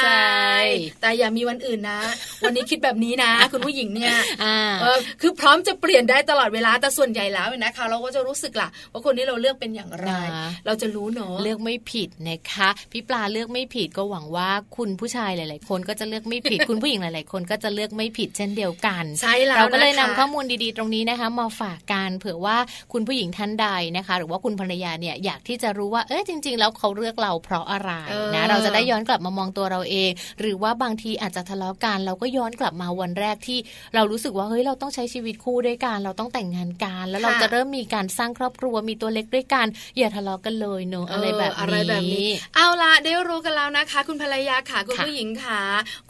[1.00, 2.00] แต่อย่ามีวันอื่นนะ
[2.44, 4.14] วันนี้คิดแบบนี้นะ คุณผู้หญิงเนี่ย
[5.20, 10.10] คือพร้อมจะเปลี่ยนได้ตลอดเวลาแต่ส่วนใหญ่แล้วนะคะ เราก็จะรู้สึกล่ะ ว่าคนที่เราเลือกเป็นอย่างไร
[10.66, 22.56] เราจะรู้เนาะเลือกไม่ผิดนะคะพี่ปลาเลือกไม่ผิดก็หวังว่าคุณผู้ชายหลาย ๆ คนก็จะเลือกไม่ผิดคุณผู้หญิงหลาย ๆ คนก็จะเลือกไม่ผิดเช่นเดียวกันใช่แล้วเราก็เลยนำข้อมูลดีๆ ตรงนี้นะคะ มาฝากกันเผื่อว่า
[22.92, 27.90] คุณผู้หญิงท่านใดนะคะ หรือว่าคุณภรรยาเนี่ยอยากที่จะรู้ว่าเออจริง ๆ แล้วเขาเลือกเราเพราะอะไร
[28.34, 33.58] นะเราจะได้ย้อนกลับมามองตัวเราเอง หรือว่าบางทีอาจจะทะเลาะกันเราก็ย้อนกลับมาวันแรกที่
[33.94, 39.66] เรารู้สึกว่าเฮ้ยเราต้องใช้ชีวิตคู่ด้วยกัน เราต้องแต่งงานกัน แล้วเราจะเริ่มมีการสร้างครอบครัวมีตัวเล็กด้วยกัน
[39.98, 41.54] อย่าทะเลาะกันเลยเนอะอะไรแบบ
[42.14, 45.60] นี้ เอาละได้รู้กันแล้วนะคะ คุณภรรยาค่ะคุณผู้หญิงค่ะ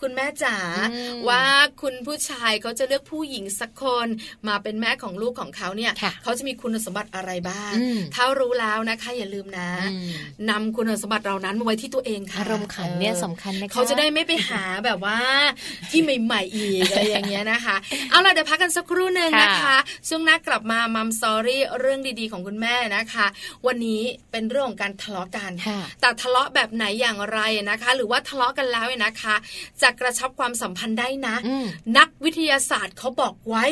[0.00, 0.56] คุณแม่จ๋า
[1.28, 1.42] ว่า
[1.82, 4.08] คุณผู้ชายเขาจะเลือกผู้หญิงสักคน
[4.48, 5.92] มาเป็นแม่ของลูกของเขาเนี่ย
[6.22, 7.72] เขาจะมีคุณสมบัติอะไรบ้าง
[8.14, 9.70] ถ้ารู้แล้วนะคะอย่าลืมนะ
[10.50, 15.18] นำคุณสมบัติเรานั้นมาไว้ที่ตัวเองค่ะอารมณ์ขันเนี่ยสำคัญนะคะเขาจะได้ไม่ไปหาแบบว่า
[15.90, 17.76] ที่ใหม่ ๆ อีกอะไรอย่างเงี้ยนะคะ
[18.10, 19.76] เอาล่ะเดี๋ยวพักกันสักครู่หนึ่งนะคะ
[20.08, 23.26] ช่วงหน้ากลับมามัมสอรี่เรื่องดีๆของคุณแม่นะคะ
[23.66, 25.50] วันนี้เป็นเรื่องของการทะเลาะกัน
[26.00, 29.34] แต่ทะเลาะแบบไหนอย่างไรนะคะ หรือว่าทะเลาะกันแล้วนะคะ
[29.82, 31.36] จะกระชับความสัมพันธ์ได้นะ
[31.98, 33.64] นักวิทยาศาสตร์เขาบอกไว้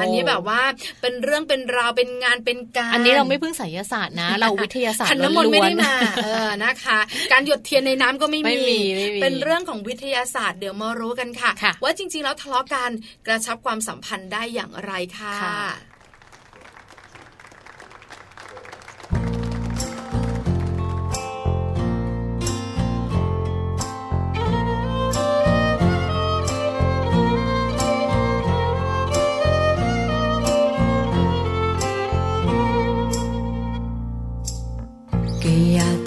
[0.00, 0.60] อันนี้แบบว่า
[1.00, 6.98] เป็นเรื่องเป็นราวเป็นงานเป็นการ อันนี้เราไม่พึ่งไสยศาสตร์นะ เราวิทยาศาสตร์ขันน้ำมนต์ไม่ได้มาเออนะคะ
[7.32, 8.64] การหยดเทียนในน้ำก็ไม่มี
[9.22, 11.50] เป็นเรื่องของวิทยาศาสตร์เดี๋ยวมารู้กันค่ะ
[11.82, 12.85] ว่าจริง ๆ แล้วทะเลาะกัน
[13.26, 15.36] กระชับความสัมพันธ์ได้อย่างไรค่ะ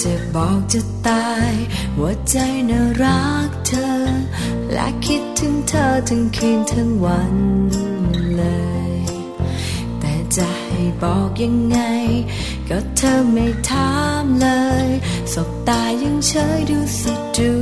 [0.04, 1.54] จะบอกจะตาย
[2.00, 2.36] ว่าใจ
[2.70, 3.90] น่ารักเธอ
[4.74, 7.36] และคิดถึงเธอทั้งคืนทั้งวัน
[8.36, 8.44] เล
[8.92, 8.94] ย
[10.00, 11.80] แต่จะให้บอกยังไง
[12.70, 14.50] ก็เธอไม่ถามเล
[14.86, 14.88] ย
[15.34, 17.54] สบตายังเฉยดูสิดู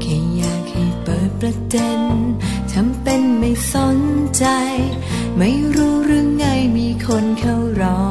[0.00, 2.02] แค่อยากให้เปิดประเด็น
[2.72, 3.98] ทำเป็นไม่สน
[4.36, 4.44] ใจ
[5.36, 6.44] ไม่รู้หรือไง
[6.76, 8.02] มีคนเขารอ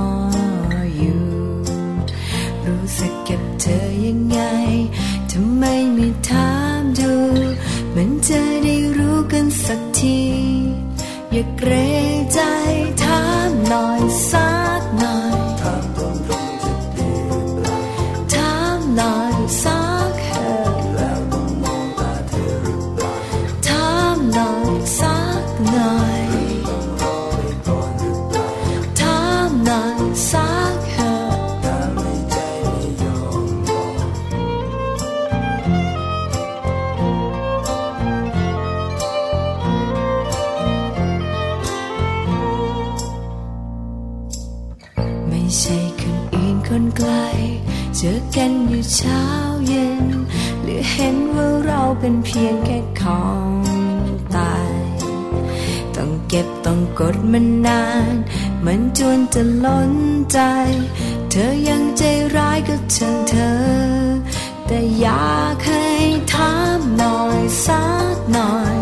[2.67, 4.39] รู้สึกกับเธอยังไง
[5.31, 7.13] ทำไมไม่ถามดู
[7.95, 10.21] มันจะได้รู้กันสักที
[11.31, 11.71] อย่าเกร
[12.13, 12.39] งใจ
[13.01, 14.44] ถามหน่อยสัก
[48.95, 49.25] เช้า
[49.67, 50.05] เย็น
[50.61, 53.49] หรือเห็นว่าเราเป็นเพียงแค่ของ
[54.35, 54.73] ตาย
[55.95, 58.15] ต้องเก็บต้องกดมันนาน
[58.65, 59.93] มันจนจะล้น
[60.31, 60.39] ใจ
[61.29, 62.03] เธอยังใจ
[62.35, 63.55] ร้ายก็ช่างเธอ
[64.67, 65.85] แต่อยากให้
[66.33, 67.83] ถามหน่อยสั
[68.15, 68.77] กหน่อย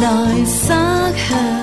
[0.00, 1.55] หน่อยสักห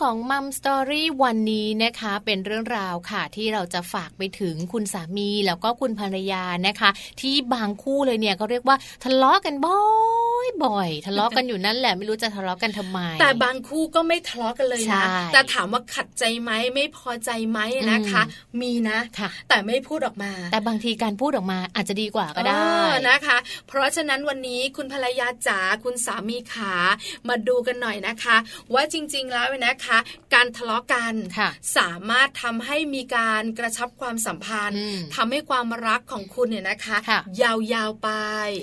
[0.00, 9.80] ของมัมสตอรี่วันนี้นะคะ เป็นเรื่องราวค่ะ ที่เราจะฝากไปถึงคุณสามีแล้วก็คุณภรรยานะคะ ที่บางคู่เลยเนี่ยก็เรียกว่าทะเลาะกันบ่อ
[10.46, 17.58] ยบ่อยทะเลาะกันอยู่นั่นแหละไม่รู้จะทะเลาะกันทำไม แต่บางคู่ก็ไม่ทะเลาะกันเลยใช่นะแต่ถามว่าขัดใจไหมไม่พอใจไหม
[17.92, 18.22] นะคะ
[18.60, 26.74] มีนะค่ะ แต่ไม่พูดออกมา แต่บางทีการพูดออกมาอาจจะดีกว่าก็ได้เออนะคะ เพราะฉะนั้นวันนี้คุณภรรยาจ๋าคุณสามีขา
[27.28, 28.36] มาดูกันหน่อยนะคะ
[28.74, 29.89] ว่าจริง ๆ แล้วเนี่ยนะคะ
[30.34, 38.08] การทะเลาะกันค่ะสามารถทำให้มีการกระชับความสัมพันธ์อืมทำให้ความรักของคุณเนี่ยนะคะค่ะยาวๆไป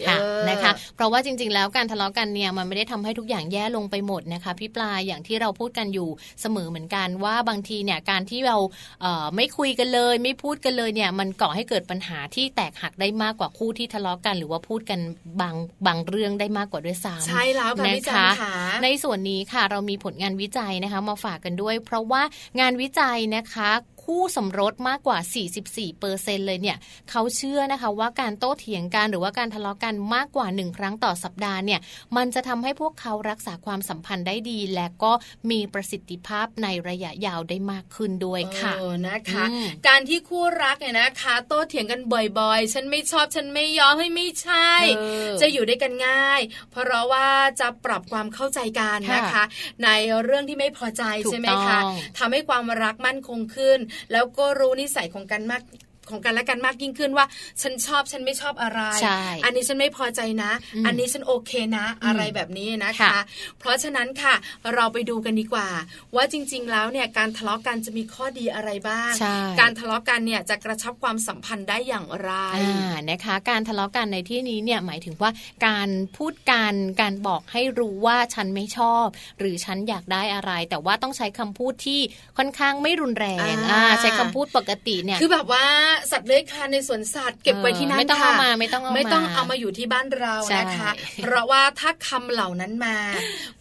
[0.07, 6.09] ค่ะเออนะคะ เพราะว่าจริง ๆ แล้วการทะเลาะกันเนี่ยมันไม่ได้ทำให้ทุกอย่างแย่ลงไปหมดนะคะพี่ปลาอย่างที่เราพูดกันอยู่
[6.41, 8.57] เสมอเหมือนกันว่าบางทีเนี่ยการที่เรา
[9.01, 14.99] เอ่อไม่คุยกันเลย ไม่พูดกันเลยเนี่ยมันก่อให้เกิดปัญหาที่แตกหักได้มากกว่าคู่ที่ทะเลาะกัน หรือว่าพูดกัน
[15.41, 15.55] บาง
[15.87, 22.21] บางเรื่องได้มากกว่าด้วยซ้ำใช่แล้วค่ะพี่นะจันคะค่ะในส่วนนี้ค่ะเรามีผลงานวิจัยนะคะมาฝากกันด้วย เพราะว่า
[22.59, 23.69] งานวิจัยนะคะ
[24.07, 25.17] คู่สมรสมากกว่า
[25.57, 26.77] 44เปอร์เซ็นเลยเนี่ย
[27.11, 31.79] เขาเชื่อนะคะว่าการโต้เถียงกันหรือว่าการทะเลาะกันมากกว่า1ครั้งต่อสัปดาห์เนี่ย
[32.17, 35.11] มันจะทำให้พวกเขารักษาความสัมพันธ์ได้ดี และก็
[35.51, 46.41] มีประสิทธิภาพในระยะยาวได้มากขึ้นด้วยค่ะเออนะคะอืมการที่คู่รักเนี่ยนะคะ โต้เถียงกันบ่อยๆ ฉันไม่ชอบฉันไม่ยอมให้ยไม่ใช่เออจะอยู่ด้วยกันง่าย
[46.71, 47.27] เพราะว่า
[47.59, 49.43] จะปรับความเข้าใจกันนะคะค่ะ
[49.83, 49.89] ใน
[50.23, 53.79] เรื่องที่ไม่พอใจถูกใช่ไหมคะต้องทำให้ความรักมั่นคงขึ้น
[54.11, 55.61] แล้วก็รู้นิสัยของกันมาก
[56.09, 57.25] ของกันและกันมากยิ่งขึ้นว่า
[57.61, 63.19] ฉันชอบฉันไม่ชอบอะไรใช่อันนี้ฉันไม่พอใจนะอืมอันนี้ฉันโอเคนะ อะไรแบบนี้นะคะค่ะ
[63.59, 64.35] เพราะฉะนั้นค่ะ
[64.73, 65.69] เราไปดูกันดีกว่า
[66.15, 75.31] ว่าจริง ๆ แล้วเนี่ยการทะเลาะกันจะมีข้อดีอะไรบ้างใช่การทะเลาะกันเนี่ยจะกระชับความสัมพันธ์ได้อย่างไรอ่านะคะ การทะเลาะกันในที่นี้เนี่ยหมายถึงว่า
[75.67, 79.05] การพูดกันการบอกให้รู้ว่าฉันไม่ชอบ
[79.39, 81.99] หรือฉันอยากได้อะไร แต่ว่าต้องใช้คำพูดที่
[82.37, 85.65] ค่อนข้างไม่รุนแรงอ่าอ่าใช้คำพูดปกติเนี่ยคือแบบว่า
[86.11, 90.91] สัตว์เลื้อยคลานในสวนสัตว์เก็บไว้ที่นั่นไม่ต้องค่ะเอามาไม่ต้องเอามาไม่ต้องเอามาอยู่ที่บ้านเราใช่นะคะ
[91.23, 92.97] เพราะว่าถ้าคำเหล่านั้นมา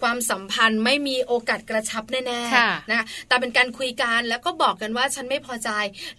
[0.02, 5.70] ความสัมพันธ์ไม่มีโอกาสกระชับแน่ค่ะๆนะคะแต่เป็นการคุยกันแล้วก็บอกกันว่าฉันไม่พอใจ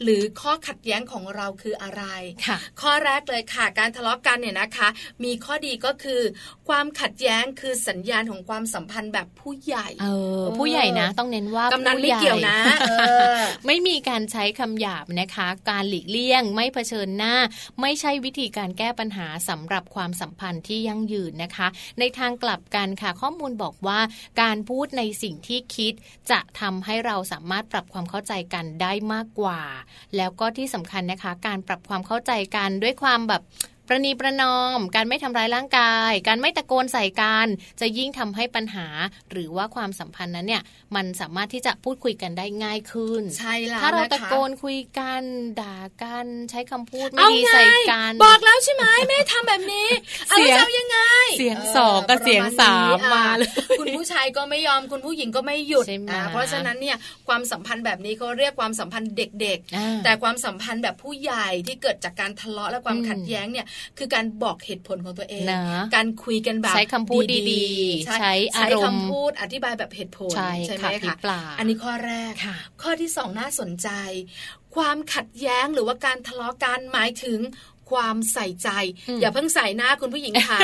[0.03, 2.03] หรือข้อขัดแย้งของเราคืออะไร
[2.45, 4.87] ค่ะข้อแรกเลยค่ะ การทะเลาะกันเนี่ยนะคะ
[5.23, 6.21] มีข้อดีก็คือ
[6.69, 10.07] ความขัดแย้งคือสัญญาณของความสัมพันธ์แบบผู้ใหญ่เอ
[10.41, 12.93] อผู้ใหญ่นะ ต้องเน้นว่ากำนันผู้ไม่ใหญ่เกี่ยวนะเอ
[13.35, 17.35] อไม่มีการใช้คำหยาบนะคะ การหลีกเลี่ยง ไม่เผชิญหน้า
[17.81, 21.67] ไม่ใช่วิธีการแก้ปัญหาสำหรับความสัมพันธ์ที่ยั่งยืนนะคะ
[21.99, 23.99] ในทางกลับกันค่ะ ข้อมูลบอกว่า
[24.41, 25.93] การพูดในสิ่งที่คิด
[26.31, 29.61] จะทำให้เราสามารถปรับความเข้าใจกันได้มากกว่า
[30.15, 33.41] แล้วก็ที่สำคัญนะคะ การปรับความเข้าใจกันด้วยความแบบ
[33.87, 37.47] ประนีประนอม การไม่ทำร้ายร่างกาย การไม่ตะโกนใส่กัน
[37.81, 38.87] จะยิ่งทำให้ปัญหา
[39.31, 40.63] หรือว่าความสัมพันธ์นั้นเนี่ย
[40.95, 45.21] มันสามารถที่จะพูดคุยกันได้ง่ายขึ้น ใช่แล้วถ้าเรานะคะตะโกนคุยกัน
[45.61, 49.87] ด่ากัน ใช้คำพูดไม่ดีใส่กัน บอกแล้วใช่ไหมไม่ให้ทำแบบนี้
[50.27, 50.97] เอาเสียงแล้วจะเอายังไง
[51.37, 56.97] เสียงสองกับเสียงสามประณนี้มาเลยอะคุณผู้ชายก็ไม่ยอมคุณผู้หญิงก็ไม่หยุดใช่ไหมอะเพราะฉะนั้นเนี่ย
[57.27, 63.65] ความสัมพันธ์แบบนี้เขาเรียกความสัมพันธ์เด็กอ่าๆแต่ความสัมพันธ์แบบผู้ใหญ่ที่เกิดจากการทะเลาะและความอืมขัดแย้งเนี่ย
[63.97, 65.63] คือการบอกเหตุผลของตัวเองนะ
[65.95, 70.35] การคุยกันแบบใช้คำพูดดีๆๆใช้อารมณ์ใช้คำพูดอธิบายแบบเหตุผล
[70.65, 73.89] ใช่ไหมค่ะพี่คะปลาอันนี้ข้อแรกค่ะข้อที่สองน่าสนใจ
[74.75, 77.39] ความขัดแย้งหรือว่าการทะเลาะกันหมายถึง
[77.89, 78.69] ความใส่ใจ
[79.09, 80.59] อืมอย่าเพิ่งใส่หน้าคุณผู้หญิงค่ะ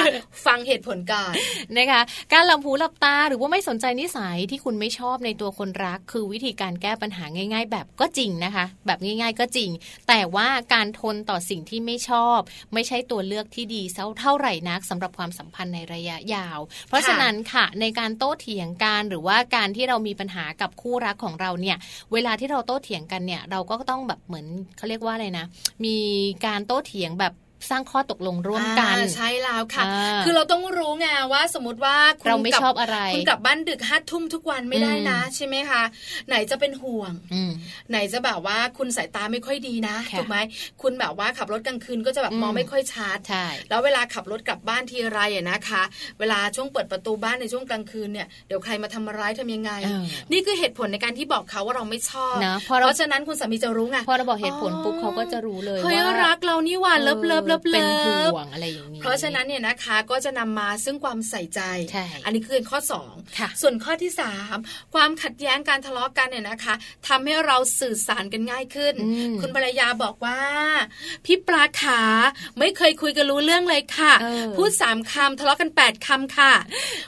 [0.45, 1.33] ฟังเหตุผลก่อน
[1.77, 2.01] นะคะ
[2.33, 9.69] การหลับหูหลับตาหรือว่าไม่สนใจนิสัยที่คุณไม่ชอบในตัวคนรัก คือวิธีการแก้ปัญหาง่าย ๆ แบบก็จริงนะคะ แบบง่าย ๆ ก็จริง
[10.07, 12.39] แต่ว่าการทนต่อสิ่งที่ไม่ชอบ
[12.73, 21.77] ไม่ใช่ตัวเลือกที่ดีเท่าเท่าไหร่นักสำหรับความสัมพันธ์ในระยะยาว เพราะฉะนั้นค่ะในการโต้เถียงกันหรือว่าการที่เรามีปัญหากับคู่รักของเราเนี่ย
[22.13, 25.45] เวลาที่เราโต้เถียงกันเนี่ย เราก็ต้องแบบเหมือนเขาเรียกว่าอะไรนะ
[25.86, 25.97] มี
[26.45, 27.34] การโต้เถียงแบบ
[27.69, 35.84] สร้างข้อตกลงร่วมกันอ่าใช่แล้วค่ะอ่าคือเราต้องรู้ไงว่าสมมติว่าคุณเราไม่กลัชอบอะไร คุณกลับบ้านดึกห้าทุ่มทุกวันไม่ได้นะอืมใช่ไหมคะ
[36.28, 37.52] ไหนจะเป็นห่วงอืม
[37.89, 40.38] ไหนจะแบบว่าคุณสายตาไม่ค่อยดีนะค่ะถูกไหม
[40.82, 45.84] คุณแบบว่าขับรถกลางคืนก็จะแบบอืมมองไม่ค่อยชัดใช่แล้วเวลาขับรถกลับบ้านทีไรอะนะคะ
[46.19, 61.61] เวลาช่วงเปิดประตูบ้านในช่วงกลางคืนเนี่ยเดี๋ยวใครมาทำร้ายทำยังไงเออนี่คือเหตุผลในการที่บอกเขาว่าเราไม่ชอบนะพเพอเราราะฉะนั้นคุณสามีจะรู้ไงพอเราบอกเหตุผลอ๋อปุ๊บเขาก็จะรู้เลยเฮ้ยว่ารักเรานี่หว่าเลิฟเลิฟเลิฟเป็นห่วงอะไรอย่างนี้เพราะฉะนั้นเนี่ยนะคะก็จะนำมาซึ่งความใส่ใจ
[61.91, 64.55] ใช่อันนี้คือข้อสองค่ะส่วนข้อที่สาม
[64.93, 66.73] ความขัดแย้งการทะเลาะกันเนี่ยนะคะ
[67.07, 70.39] ทำให้เราสื่อสารกันง่ายขึ้นอืมคุณภรรยาบอกว่า
[71.25, 72.01] พี่ปลาขา
[72.59, 76.53] ไม่เคยคุยกันรู้เรื่องเลยค่ะเออพูดสามคำทะเลาะกันแปดคำค่ะ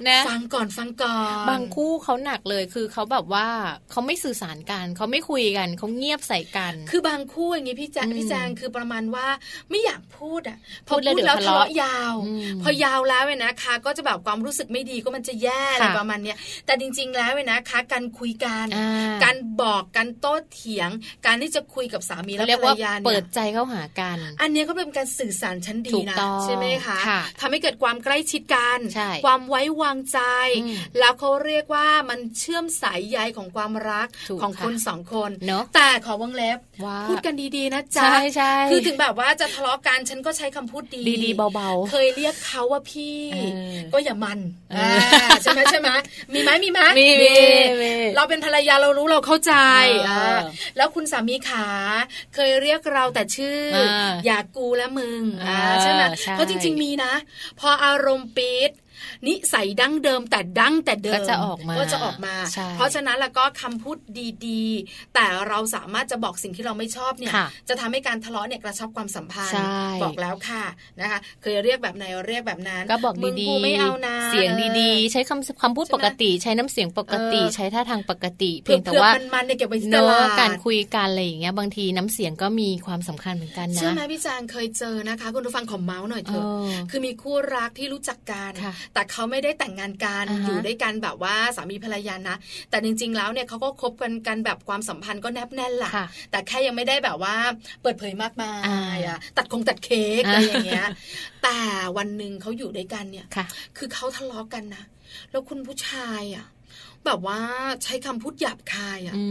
[0.08, 3.48] นะฟังก่อนฟังก่อนบางคู่เขาหนักเลยคือเขาแบบว่า
[3.92, 9.28] เขาไม่สื่อสารกันเขาไม่คุยกันเขาเงียบใส่กัน คือบางคู่อย่างนี้พี่แจอืมพี่แจงคือประมาณว่า
[9.70, 10.58] ไม่อยากพูดอะ
[10.88, 20.90] พพูอดแล้วพูดเดี๋ยวแล้วทะทะเลาะเลาะยาวอืมพอยาวแล้วเนี่ยนะคะ ก็จะแบบความรู้สึกไม่ดีก็มันจะแย่อะไรค่ะประมาณเนี้ยแต่จริง ๆ แล้วเนี่ยนะคะ การคุยกันอ่าการบอกการโต้เถียง
[21.26, 30.20] การที่จะคุยกับสามีและเขาเรียกภรรว่ายาเนี่เปิยดใจเข้าหากัน อันเนี้ยก็เป็นการสื่อสารชั้นดีถูกนะต้องใช่ไหมคะค่ะทำให้เกิดความใกล้ชิดกันใช่ความไว้วางใจ
[30.64, 43.38] อืมแล้วเขาเรียกว่ามันเชื่อมสายใยของความรักถูกของค่ะคนสองคนเนอะแต่ขอวงเล็บว่าพูดกันดีๆนะจ๊ะใช่ใช่คือถึงแบบว่าจะทะเลาะกันฉันก็ใช้คำพูดดีดีๆเบาๆ เคยเรียกเขาว่าพี่เอ
[43.74, 44.40] อก็อย่ามัน
[44.72, 45.90] เอออ่าใช่ไหมใช่ไหม
[46.34, 47.34] มีไหมมีไหมมีมี
[47.82, 49.54] มีเราเป็นภรรยาเรารู้เราเข้าใจ
[50.08, 50.40] เอออ่า
[50.78, 51.68] แล้วคุณสามีขา
[52.36, 57.14] เคยเรียกเราแต่ชื่อเอออย่ากูและมึงอ่าเออใช่ไหมใช่เพราะจริง ๆมีนะ
[57.60, 58.72] พออารมณ์ปี๊ด
[59.28, 63.98] นิสัยดั้งเดิมแต่ดั้งแต่เดิมก็จะออกมาก็จะออกมาใช่เพราะฉะนั้นแล้วก็คำพูด
[64.48, 70.66] ดีๆ แต่เราสามารถจะบอกสิ่งที่เราไม่ชอบเนี่ยค่ะจะทำให้การทะเลาะเนี่ยกระชับความสัมพันธ์ใช่บอกแล้วค่ะ
[71.00, 92.36] นะคะ เคยเรียกแบบไหนเรียกแบบนั้นก็บอกมึงดีกูไม่เอานะเสียงดีๆ ใช้คำคำพูดใช่ไหมปกติ ใช้น้ำเสียงปกติเออใช้ท่าทางปกติเผืเพียงแต่ว่าอกๆมันๆเนี่ยเก็บไว้ที่ตเนื้ลาอดการคุยกันอะไรอย่างเงี้ยบางทีน้ำเสียงก็มีความสำคัญเหมือนกันนะเชื่อไหมพี่จางเคยเจอนะคะ คุณผู้ฟังขอเมาส์หน่อยเถเออะอคือมีคู่รักที่รู้จักกันค่ะแต่เขาไม่ได้แต่งงานกันอ่าฮะอยู่ด้วยกันแบบว่าสามีภรรยานะ
[92.70, 97.36] แต่จริง ๆ แล้วเนี่ยเขาก็คบกันกันแบบความสัมพันธ์ก็แนบแน่นล่ะค่ะ แต่แค่ยังไม่ได้แบบว่า
[97.82, 100.88] เปิดเผยมากมายอ่าอะตัดคงตัดเค้กอ่าอะไรอย่างเงี้ย
[101.44, 101.58] แต่
[101.98, 103.46] วันหนึ่งเขาอยู่ด้วยกันเนี่ยค่ะ
[103.78, 104.84] คือเขาทะเลาะกันนะ
[105.32, 106.48] แล้วคุณผู้ชายอะ
[107.06, 107.40] แบบว่า
[107.84, 109.24] ใช้คำพูดหยาบคายอะอื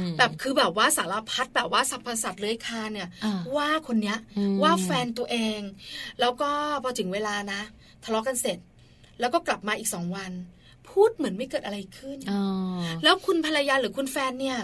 [0.00, 5.60] มแบบคือแบบว่าสารพัดแบบว่าสัพพสัตว์เลื้อยคลานเนี่ยอ่าว่าคนเนี้ยอืมว่าแฟนตัวเอง
[6.20, 6.50] แล้วก็
[6.82, 7.60] พอถึงเวลานะ
[8.04, 8.58] ทะเลาะกันเสร็จ
[9.20, 10.32] แล้วก็กลับมาอีกสองวัน
[10.90, 12.42] พูดเหมือนไม่เกิดอะไรขึ้นอ๋อ
[13.04, 14.58] แล้วคุณภรรยาหรือคุณแฟนเนี่ย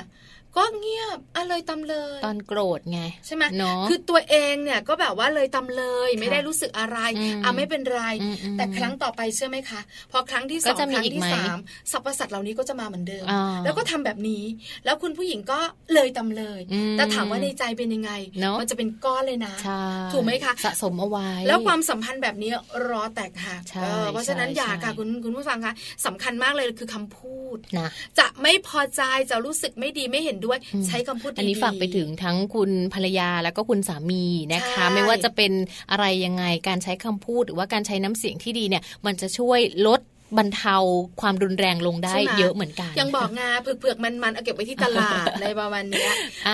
[0.57, 9.81] ก็เงียบอะไรตำเลย ตอนโกรธไงใช่ไหมเนาะคือตัวเองเนี่ยก็แบบว่าเลยตำเลยไม่ค่ะได้รู้สึกอะไรอืมอะไม่เป็นไรอืมอืมแต่ครั้งต่อไปเชื่อไหมคะ
[10.13, 11.59] พอครั้งที่สก็องจะคมีรั้งอีกที่ไหมสาม
[11.93, 14.45] สรรพสัตว์เหล่านี้ก็จะมาเหมือนเดิมอ่าแล้วก็ทำแบบนี้
[14.85, 15.59] แล้วคุณผู้หญิงก็
[15.95, 22.51] เลยตำเลยอืมแต่ถามว่าในใจเป็นยังไงเนอะมันจะเป็นก้อนเลยนะใช่ถูกไหมคะสะสมเอาไว้ แล้วความสัมพันธ์แบบนี้
[22.89, 25.75] รอแตกหักใช่เออเพราะฉะนั้นใช่อย่าค่ะใช่คุณคุณผู้ฟังคะ
[26.07, 27.89] สำคัญมากเลยคือคำพูดนะ
[28.19, 35.53] จะ ไม่พอใจจะรู้สึกไม่ดีไม่เห็นด้วยอืมใช้คำพูดดีๆอันนี้ฝากไปถึงทั้งคุณภรรยาแล้วก็คุณสามีนะคะใช่ไม่ว่าจะเป็น
[35.91, 40.01] อะไรยังไงการใช้คำพูดหรือว่าการใช้น้ำเสียงที่ดีเนี่ย มันจะช่วยลด
[40.39, 40.77] บรรเทา
[41.21, 46.09] ความรุนแรงลงได้เยอะเหมือนกัน ยังบอกงาเผือกๆมันๆเอาเก็บไว้ที่ตลาดในประมาณนี้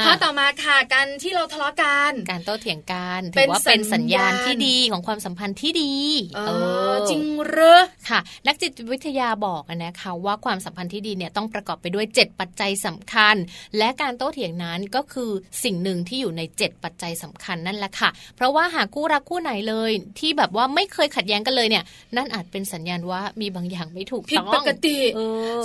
[0.04, 5.92] ข้อต่อมาค่ะการที่เราทะเลาะกันการโต้เถียงกันถือว่าเป็นสัญญาณที่ดีของความสัมพันธ์ที่ดี
[6.36, 6.40] เอ
[6.92, 13.36] อจริงหรือค่ะ นักจิตวิทยาบอกนะคะว่าความสัมพันธ์ที่ดีเนี่ยต้องประกอบไปด้วย 7 ปัจจัยสำคัญ
[13.78, 15.30] และการโต้เถียงนั้นก็คือ
[15.64, 21.84] สิ่งหนึ่งที่อยู่ใน 7 ปัจจัยสำคัญนั่นแหละค่ะ เพราะว่าหากคู่รักคู่ไหนเลย ที่แบบว่าไม่เคยขัดแย้งกันเลยเนี่ย
[22.16, 24.98] นั่นอาจเป็นสัญญาณว่ามีบางอย่างไม่ถูกผิดปกติ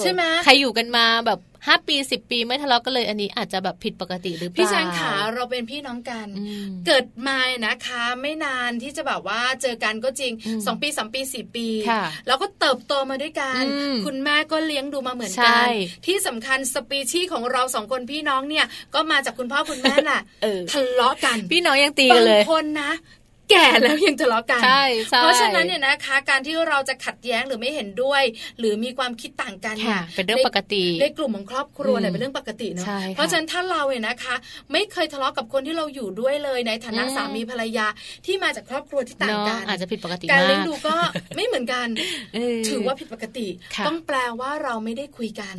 [0.02, 6.28] ใช่ไหมใครอยู่กันมาแบบห้าปีสิบปีไม่ทะเลาะกันเลย อันนี้อาจจะแบบผิดปกติหรือเปล่าพี่แจงขาเราเป็นพี่น้องกัน
[6.88, 10.32] เกิดมานะคะ ไม่นานที่จะแบบว่าเจอกันก็จริง
[10.66, 11.68] สองปีสามปีสี่ปี
[12.28, 13.62] แล้วก็เติบโตมาด้วยกัน
[14.06, 15.66] คุณแม่ก็เลี้ยงดูมาเหมือนกัน
[16.06, 20.22] ที่สำคัญสปีชีของเราสองคนพี่น้องเนี่ย ก็มาจากคุณพ่อคุณแม่แหละ
[20.72, 22.92] ทะเลาะกัน พี่น้องยังตีกันเลยบางคนนะ
[23.50, 28.24] แก่แล้วยังทะเลาะกันใช่เพราะฉะนั้นเนี่ยนะคะ การที่เราจะขัดแย้งหรือไม่เห็นด้วย
[28.60, 34.36] หรือมีความคิดต่างกันเนี่ยเป็นเรื่องปกติในกลุ่มของครอบครัวเนี่ยเป็นเรื่องปกติเนาะเพราะฉะนั้นถ้าเราเนี่ยนะคะ
[34.72, 37.88] ไม่เคยทะเลาะกับคนที่เราอยู่ด้วยเลยในฐานะสามีภรรยา
[38.26, 40.96] ที่มาจากครอบครัวที่ต่างกันอาจจะผิดปกติการเลี้ยงดูก็
[41.36, 41.88] ไม่เหมือนกัน
[42.70, 43.48] ถือว่าผิดปกติ
[43.88, 45.54] ต้องแปลว่าเราไม่ได้คุยกัน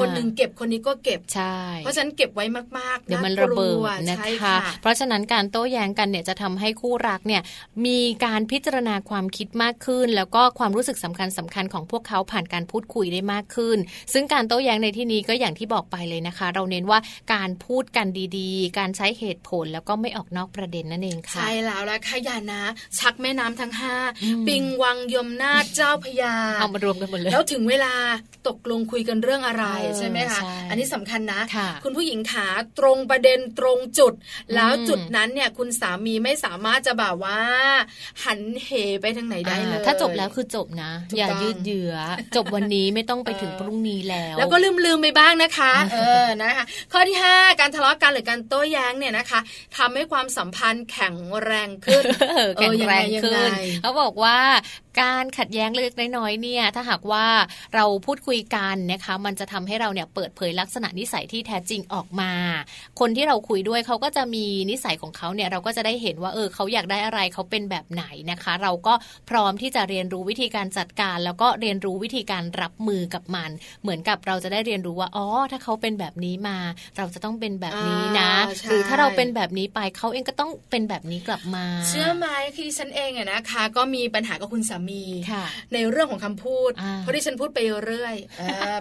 [0.00, 2.44] คนหนึ่งเก็บคนนี้ก็เก็บใช่เพราะฉะนั้นเก็บไว้
[2.78, 7.44] มากๆเดี๋ยวมันระเบิดนะคะ เพราะฉะนั้นการโต้แย้งกันเนี่ยจะทำให้คู่รักเนี่ย
[7.86, 13.78] มีการพิจารณาความคิดมากขึ้น แล้วก็ความรู้สึกสำคัญสำคัญของพวกเขาผ่านการพูดคุยได้มากขึ้น
[14.12, 16.98] ซึ่งการโต้แย้งในที่นี้ก็อย่างที่บอกไปเลยนะคะ เราเน้นว่า
[17.34, 18.06] การพูดกัน
[18.38, 22.62] ดีๆ การใช้เหตุผลแล้วก็ไม่ออกนอกประเด็นนั่นเองค่ะ ใช่แล้วละขยานะ
[22.98, 23.94] ชักแม่น้ำทั้งห้า
[24.48, 27.94] ปิงวังยมนาเจ้าพยาเอามารวมกันหมดเลยแล้วถึงเวลา
[28.48, 29.64] ตกลงคุยกันเรื่องอะไร
[29.98, 32.46] ใช่ไหมคะอันนี้สำคัญนะะคุณผู้หญิงขา
[32.78, 34.12] ตรงประเด็นตรงจุด
[34.54, 37.40] แล้วจุดนั้นเนี่ยคุณสามีไม่สามารถจะแบบว่า
[38.24, 41.96] หันเหไปทางไหนได้เลย ถ้าจบแล้วคือจบนะ อย่ายืดเยื้อ
[42.36, 49.40] จบวันนี้ไม่ต้องไปถึงพรุ่งนี้แล้ว แล้วก็ลืมลืมไปบ้างนะคะ เออนะคะ ข้อที่ 5 การทะเลาะกันหรือการโต้แย้งเนี่ยนะคะ
[49.76, 52.04] ทำให้ความสัมพันธ์แข็งแรงขึ้น
[52.56, 53.50] แข็งแรงขึ้น
[53.82, 54.38] เขาบอกว่า
[55.02, 57.26] การขัดแย้งเล็กน้อยเนี่ยถ้าหากว่า
[57.74, 62.32] เราพูดคุยกันนะคะ มันจะทำให้เราเนี่ยเปิดเผยลักษณะนิสัยที่แท้จริงออกมา
[63.00, 68.94] คนที่เราคุยด้วยเขาก็จะมีนิสัยของเขาเนี่ยเราก็จะได้เห็นว่าเออเขาอยากได้อะไรเขาเป็นแบบไหนนะคะ เราก็
[69.30, 73.50] พร้อมที่จะเรียนรู้วิธีการจัดการ แล้วก็เรียนรู้วิธีการรับมือกับมัน
[73.82, 76.58] เหมือนกับเราจะได้เรียนรู้ว่าอ๋อถ้าเขาเป็นแบบนี้มา
[76.96, 78.32] เราจะต้องเป็นแบบนี้นะ
[78.68, 85.04] หรือถ้าเราเป็นแบบนี้ไปเขาเองก็ต้องเป็นแบบนี้กลับมา เชื่อไหมคือฉันเองอะนะคะ ก็มีปัญหากับคุณสามี
[85.72, 88.16] ในเรื่องของคำพูด เพราะที่ฉันพูดไปเรื่อย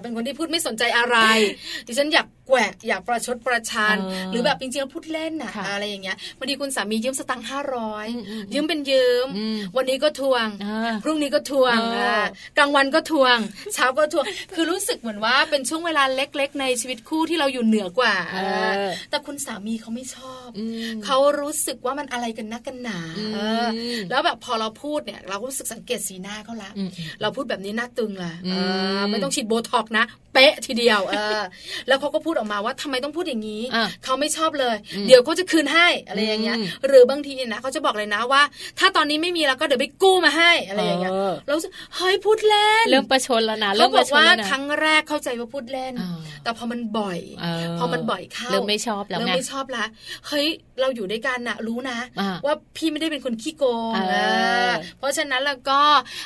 [0.01, 1.17] เป็นคนที่พูดไม่สนใจอะไร
[1.87, 3.97] ดิฉันอยาก แกวกอยากประชดประชัน
[4.29, 8.07] หรือแบบจริงๆพูดเล่นนะอะไรอย่างเงี้ยบางทีคุณสามียืมสตังค์ห้าร้อย
[8.53, 9.27] ยืมเป็นยืม
[9.75, 10.47] วันนี้ก็ทวง
[11.03, 11.77] พรุ่งนี้ก็ทวง
[12.57, 13.37] กลางวันก็ทวง
[13.73, 18.15] เช้าก็ทวง คือรู้สึกเหมือนว่าเป็นช่วงเวลาเล็ก ๆ ในชีวิตคู่ที่เราอยู่เหนือกว่า
[19.09, 20.47] แต่คุณสามีเขาไม่ชอบ
[21.05, 22.99] เขารู้สึกว่ามันอะไรกันนักกันหนา
[24.09, 26.71] แล้วแบบพอเราพูดเนี่ย เราก็รู้สึกสังเกตสีหน้าเขาละ
[27.21, 28.33] เราพูดแบบนี้หน้าตึงละ
[29.09, 31.41] ไม่ต้องฉีดโบท็อกนะ เป๊ะทีเดียวเออ
[31.87, 33.61] แล้วเขาก็พูดออกมาว่าทำไมต้องพูดอย่างนี้
[34.03, 34.75] เขาไม่ชอบเลย
[35.07, 38.41] เดี๋ยวเขาจะคืนให้อะไรอย่างเงี้ย หรือบางทีนะเขาจะบอกเลยนะว่า
[38.79, 41.11] ถ้าตอนนี้ไม่มีแล้วก็เดี๋ยวไปกู้มาให้อะไรอย่างเงี้ย
[41.47, 41.57] แล้ว
[41.95, 45.93] เฮ้ยพูดเล่นเริ่มประชดแล้วนะเขาบอกว่าครั้งแรกเข้าใจว่าพูดเล่น
[46.43, 47.19] แต่พอมันบ่อย
[47.79, 49.85] พอมันบ่อยเข้าเริ่มไม่ชอบแล้วเริ่มไม่ชอบละ
[50.27, 50.47] เฮ้ย
[50.81, 51.97] เราอยู่ด้วยกันนะรู้นะ
[52.45, 53.93] ว่าพี่ไม่ได้เป็นคนขี้โกง
[54.97, 55.79] เพราะฉะนั้นแล้วก็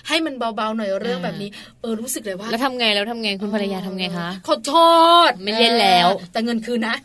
[0.08, 1.50] ให้มันเบาๆหน่อยเรื่องแบบนี้
[1.82, 4.76] เออรู้สึกเลยว่าแล้วทำไงแล้วทำไงคุณภรรยาทำไงคะขอโท
[5.30, 6.96] ษไม่เล่นแล้วแต่เงินคืนนะ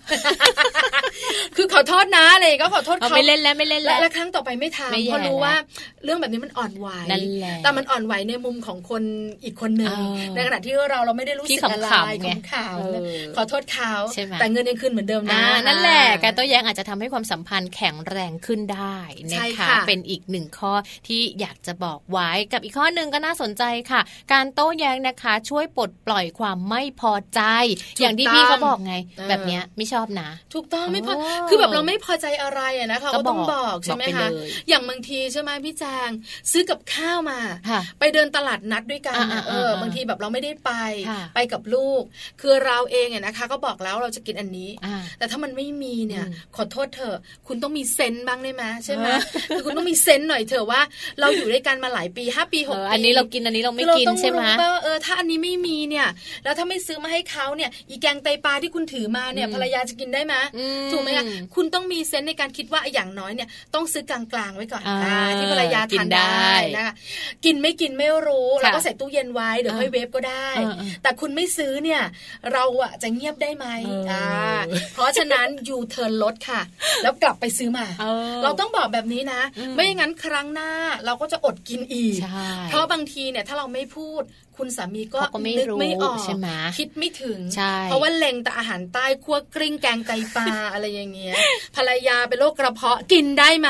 [1.57, 5.55] คือขอโทษนะอะไรก็ขอโทษเขาไม่เล่นแล้วไม่เล่นแล้วและครั้งต่อไปไม่ทำเพราะรู้ว่า
[6.05, 6.89] เรื่องแบบนี้มันอ่อนไหว
[7.63, 9.03] แต่มันอ่อนไหวในมุมของคน
[9.45, 9.97] อีกคนหนึ่ง
[10.35, 11.89] ในขณะที่เราเราไม่ได้รู้สึกอะไร
[12.25, 12.77] ของข่าว
[13.37, 13.93] ขอโทษเขา
[14.41, 18.99] แต่เงินยังคืนเหมือนเดิมนะนั่นแหละการโต้แย้งอาจจะทำให้ความสัมพันธ์แข็งแรงขึ้นได้
[19.33, 20.73] นะคะเป็นอีกหนึ่งข้อ
[21.09, 24.01] ที่อยากจะบอกไว้กับอีกข้อหนึ่งก็น่าสนใจค่ะ
[24.33, 27.41] การโต้แย้งนะคะ ช่วยปลดปล่อยความไม่พอใจ
[28.01, 28.93] อย่างที่พี่เขาบอกไง
[29.29, 31.15] แบบเนี้ยไม่ชอบนะถูกต้องไม่พอ
[31.49, 34.29] คือแบบเราไม่พอใจอะไรอะนะคะก็ต้องบอกใช่ไหมคะ
[34.69, 36.11] อย่างบางทีใช่ไหมพี่แจง
[36.51, 37.39] ซื้อกับข้าวมา
[37.99, 40.71] ไปเดินตลาดนัดด้วยกันเออบางทีแบบเราไม่ได้ไป
[41.35, 42.03] ไปกับลูก
[42.41, 44.71] คือเราเองเนี่ยนะคะ ก็บอกแล้วเราจะกินอันนี้
[45.19, 46.25] แต่ถ้ามันไม่มีเนี่ย
[46.57, 47.19] ขอโทษเถอะ
[47.49, 49.09] คุณต้องมีเซนต์บ้างได้ไหมใช่ไหม
[49.55, 50.81] คือคุณต้องมีเซนต์หน่อยเถอะว่า
[51.21, 54.43] เราอยู่ด้วยกันมาหลายปีห้าปีหกปีอันนี้เรากินอันนี้เราไม่กินใช่ไหม
[54.85, 56.09] เออถ้าอันนี้ไม่มีเนี่ย
[56.45, 60.35] แล้วถ้าไม่ซื้อมาให้เขาเนี่ย อีแกงไตปลาที่คุณถือมาเนี่ยภรรยาจะกินได้ไหม
[60.93, 64.83] ถูถูกไหมคะคุณต้องมีเซนในการคิดว่าอย่างน้อยเนี่ยต้องซื้อกลางๆไว้ก่อน
[65.39, 66.95] ที่ภรรยาทานได้นะคะ
[67.45, 70.49] กินไม่กินไม่รู้แล้วก็ใส่ตู้เย็นไว้เดี๋ยวค่อยเวฟก็ได้
[71.03, 72.03] แต่คุณไม่ซื้อเนี่ย
[72.53, 73.67] เราอะจะเงียบได้ไหม
[74.11, 74.25] อ่า
[74.93, 76.61] เพราะฉะนั้นยูเทิร์นลดค่ะ
[77.03, 77.87] แล้วกลับไปซื้อมา
[78.45, 79.43] เราต้องบอกแบบนี้นะ
[79.75, 80.71] ไม่อย่างนั้นครั้งหน้า
[81.07, 82.19] เราก็จะอดกินอีก
[82.69, 84.23] เพราะบางทีเนี่ยถ้าเราไม่พูด
[84.59, 85.21] คุณสามีก็
[85.59, 86.49] นึกไม่ออกใช่ไหม
[86.79, 87.41] คิดไม่ถึง
[87.85, 91.35] เพราะว่าเล็งแต่อาหารใต้คั่วกริ้งแกงไก่ปลาอะไรอย่างเงี้ย
[91.77, 93.69] ภรรยาเป็นโรคกระเพาะกินได้ไหม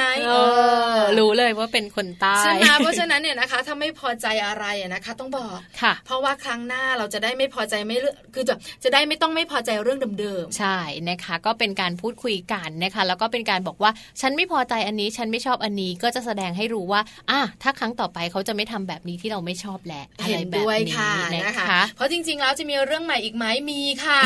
[1.19, 4.65] รู้เลยว่าเป็นคนใต้ใช่ไหมเพราะฉะนั้นเนี่ยนะคะถ้าไม่พอใจอะไร
[4.95, 7.97] นะคะ ต้องบอกค่ะ เพราะว่าครั้งหน้าเราจะได้ไม่พอใจไม่
[8.35, 10.79] คือจะจะได้ไม่ต้องไม่พอใจเรื่องเดิมๆใช่
[11.09, 24.21] นะคะ ก็เป็นการพูดคุยกันนะคะ แล้วก็เป็นการบอกว่าฉันไม่พอใจอันนี้ฉันไม่ชอบอันนี้ก็จะแสดงให้รู้ว่าอะถ้าครั้งต่อไปเขาจะไม่ทำแบบนี้ที่เราไม่ชอบแหละอะไรแบบนี้นะคะ เพราะจริง ๆ แล้วจะมีเรื่องใหม่อีกไหมมีค่ะ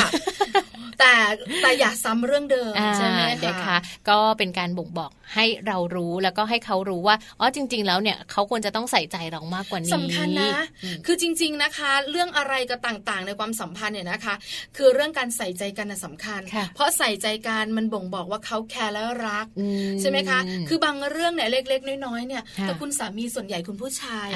[0.99, 1.15] แต่
[1.63, 3.21] แต่อย่าซ้ำเรื่องเดิมใช่ไหม
[3.65, 3.77] คะ
[4.09, 10.53] ก็เป็นการบ่งบอกให้เรารู้แล้วก็ให้เขารู้ว่าอ๋อจริง ๆ แล้วเนี่ยเขาควรจะต้องใส่ใจเรามากกว่านี้สำคัญนะ
[11.07, 14.35] คือจริง ๆนะคะ เรื่องอะไรก็ต่างๆ ในความสัมพันธ์เนี่ยนะคะ
[14.77, 16.41] คือเรื่องการใส่ใจกันสำคัญ
[16.75, 19.47] เพราะใส่ใจกันมันบ่งบอกว่าเขาแคร์และรัก
[20.01, 20.39] ใช่ไหมคะ
[20.69, 24.29] คือบางเรื่องเนี่ยเล็ก ๆ น้อยๆเนี่ยแต่คุณสามีส่วนใหญ่คุณผู้ชาย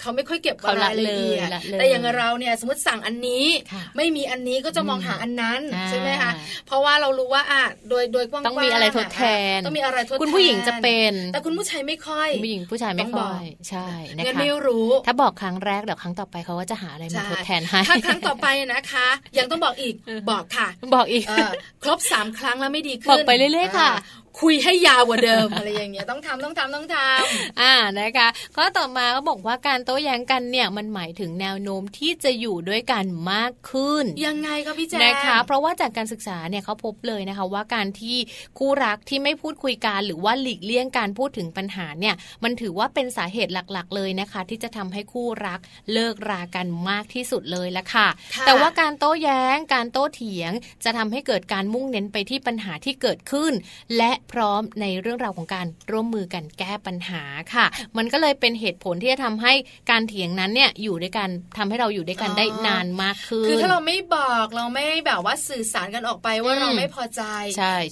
[0.00, 1.48] เขาไม่ค่อยเก็บรายละเอียด
[1.78, 3.44] แต่อย่างเราเนี่ยสมมติสั่งอันนี้
[3.96, 6.30] ไม่มีอันนี้ก็จะมองหาอันนั้นใช่ไหมคะ
[6.66, 9.22] เพราะว่าเรารู้ว่าอะโดยโดยกว้างๆต้องมีอะไรทดแท
[9.56, 19.94] นต้องมีอะไรทดแทนคุณผู้หญิงจะเป็น แต่คุณผู้ชายไม่ค่อยผู้หญิงผู้ชายไม่ค่อยใช่นะคะไม่รู้ ถ้าบอกครั้งแรกเดี๋ยวครั้งต่อไปเขาก็จะหาอะไรมาทดแทนให้ถ้าครั้งต่อไปนะคะ ยังต้องบอกอีก
[20.30, 21.24] บอกค่ะ บอกอีก
[21.82, 23.90] ครบสามครั้งแล้วไม่ดีขึ้นบอกไปเรื่อยๆค่ะ
[24.40, 38.16] คุยให้ยาวกว่าเดิมอะไรอย่างเงี้ยต้องทำต้องทำต้องทำอ่านะคะข้อต่อมาเขาบอกว่าการโต้แย้งกันเนี่ยมันหมายถึงแนวโน้มที่จะอยู่ด้วยกันมากขึ้น ยังไงก็พี่แจ๊นะคะ เพราะว่าจากการศึกษาเนี่ยเขาพบเลยนะคะ ว่าการที่
[38.58, 42.14] คู่รักที่ไม่พูดคุยกันหรือว่าหลีกเลี่ยงการพูดถึงปัญหาเนี่ย
[42.44, 45.60] มันถือว่าเป็นสาเหตุหลักๆ เลยนะคะ ที่จะทำให้คู่รัก
[45.92, 48.08] เลิกรากันมากที่สุดเลยละค่ะ
[48.46, 50.52] แต่ว่าการโต้แย้งการโต้เถียง
[50.84, 53.52] จะทำให้เกิดการมุ่งเน้นไปที่ปัญหาที่เกิดขึ้น
[53.96, 57.22] และพร้อมในเรื่องราวของการร่วมมือกันแก้ปัญหา
[57.54, 57.66] ค่ะ
[57.96, 59.52] มันก็เลยเป็นเหตุผลที่จะทำให้
[59.90, 67.22] การเถียงนั้นเนี่ยอยู่ด้วยกันทำให้เราอยู่ด้วยกันได้นานมากขึ้นคือถ้าเราไม่บอกเราไม่แบบว่าสื่อสารกันออกไปว่าเราไม่พอใจ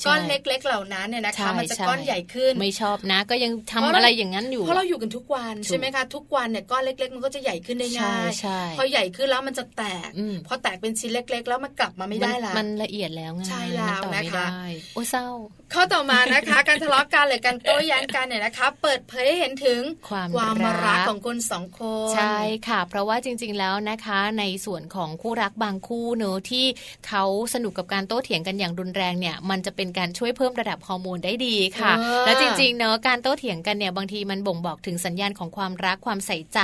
[0.07, 8.32] ก้อนเล็ก ๆ เหล่านั้นเนี่ยนะคะมันจะก้อนใหญ่ขึ้นไม่ชอบนะ ก็ยังทำอะไรอย่างนั้นอยู่เพราะเราอยู่กันทุกวันใช่ไหมคะทุกวันเนี่ยก้อนเล็ก ๆ มันก็จะใหญ่ขึ้นได้ง่าย
[8.78, 10.11] พอใหญ่ขึ้นแล้วมันจะแตก
[10.47, 14.47] พอแตกเป็นชิ้นเล็ก ๆ แล้วมันกลับมาไม่ได้แล้วมันละเอียดแล้วไงใช่แล้วนะคะ
[14.95, 15.26] โอ้เศร้า
[15.74, 20.57] ข้อต่อมานะคะ การทะเลาะกันหรือการโต้แย้งกันเนี่ยนะคะ เปิดเผยให้เห็นถึงความความ
[20.87, 22.39] รักของคนสองคนใช่
[22.69, 26.64] ค่ะ เพราะว่าจริง ๆแล้วนะคะในส่วนของคู่รักบางคู่เนอะที่
[27.09, 31.93] เขาสนุกกับการโต้เถียงกันอย่างรุนแรงเนี่ย มันจะเป็นการช่วยเพิ่มระดับฮอร์โมนได้ดีค่ะ
[32.25, 36.61] และจริงๆเนอะการโต้เถียงกันเนี่ยบางทีมันบ่งบอกถึงสัญญาณของความรักความใส่ใจ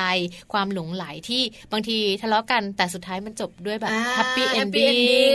[0.53, 1.43] ความหลงไหลที่
[1.73, 4.93] บางทีทะเลาะกันแต่สุดท้ายมันจบด้วยแบบแฮปปี้เอนดิ้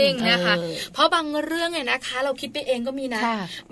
[0.07, 0.55] งนะคะ
[0.93, 3.21] เพราะบางเรื่องเนี่ยนะคะ เราคิดไปเองก็มีนะ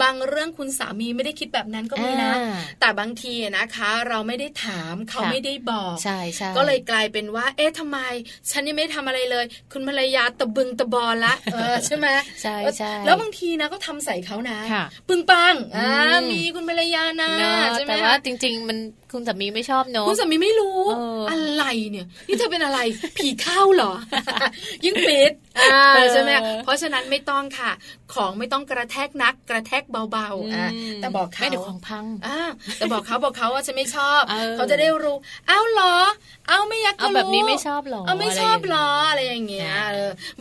[0.01, 2.31] บางเรื่องคุณสามีไม่ได้คิดแบบนั้นก็มีนะ
[2.79, 7.99] แต่บางทีนะคะ เราไม่ได้ถามเขาไม่ได้บอกใช่ใช่ก็เลยกลายเป็นว่า เอ๊ะทำไม
[8.51, 12.07] ฉันยังไม่ทำอะไรเลย คุณภรรยาตะบึงตะบอลละเออใช่ไหม
[12.41, 14.57] ใช่ใช่แล้วบางทีนะก็ทำใส่เขานะ
[15.07, 15.89] ปึงปังอ่า
[16.31, 17.31] มีคุณภรรยานะ
[17.73, 18.77] ใช่ไหมแต่ว่าจริง ๆ มัน
[19.15, 20.77] คุณสามีไม่ชอบเนอะคุณสามีไม่รู้
[21.29, 22.79] อะไรเนี่ยนี่เธอเป็นอะไร
[23.17, 23.93] ผีเข้าเหรอ
[24.85, 25.31] ยิ่งปิด
[26.13, 26.31] ใช่ไหม
[26.63, 27.71] เพราะฉะนั้นไม่ต้องค่ะ
[28.13, 32.05] ของไม่ต้องกระแทกนัก กระแทกเบาๆแต่บอกเขาไม่เดี๋ยวของพัง
[32.77, 34.21] แต่บอกเขาบอกเขาว่าจะไม่ชอบ
[34.55, 35.95] เขาจะได้รู้เอ้าเหรอ
[36.49, 39.73] เอาไม่อยากจะรู้แบบนี้ไม่ชอบหรอเอาไม่ชอบหรออะไรอย่างเงี้ย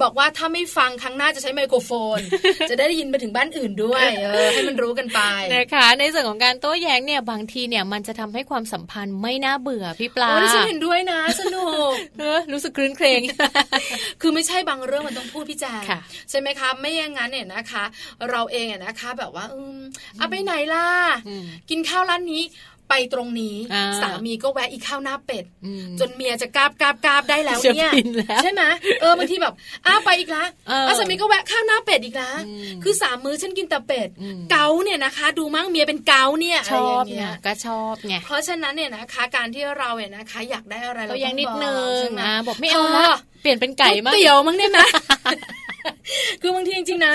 [0.03, 2.19] บอกว่าถ้าไม่ฟังครั้งหน้าจะใช้ไมโครโฟน
[2.71, 4.07] จะได้ยินไปถึงบ้านอื่นด้วย
[4.53, 5.21] ให้มันรู้กันไป
[5.55, 11.93] นะคะในส่วนของการโต้แย้งเนี่ยบางทีเนี่ยมันจะทำให้ความสัมพันธ์ไม่น่าเบื่อพี่ปลาโอ้ฉันเห็นด้วยนะ สนุก
[12.53, 13.21] รู้สึกคลื้นเครง
[14.21, 15.75] คือไม่ใช่บางเรื่องมันต้องพูดพี่แจ๊
[16.31, 17.85] ใช่ไหมคะ ไม่อย่างนั้นเนี่ยนะคะ
[18.31, 19.79] เราเองนะคะ แบบว่าอืม
[20.19, 20.87] เอาไปไหนล่ะ
[21.71, 22.43] กินข้าวร้านนี้
[22.89, 23.57] ไปตรงนี้
[24.03, 25.45] สามีก็แวะอีกข้าวหน้าเป็ด
[26.01, 27.91] จนเมียจะกราบกราบกราบได้แล้วเนี่ย
[28.43, 28.63] ใช่ไหม
[29.01, 29.55] เออบางทีแบบ
[29.87, 32.31] อ้าไปอีกละอ้าสามีก็แวะข้าวหน้าเป็ดอีกละ
[32.83, 34.09] คือสามมื้อฉันกินแต่เป็ด
[34.51, 43.05] เกาเนี่ยนะคะ ดูมั้งเมียเป็นเกาเนี่ยชอบเนี่ยก็ชอบไงเพราะฉะนั้นเนี่ยนะคะ การที่เราเนี่ยนะคะ อยากได้อะไรเราต้องนิดนึงนะบอกไม่เอาละ
[43.43, 44.89] เปลี่ยนเป็นไก่มั้งเตี๋ยวมั้งเนี่ยนะ
[46.43, 47.15] คือบางทีจริงๆนะ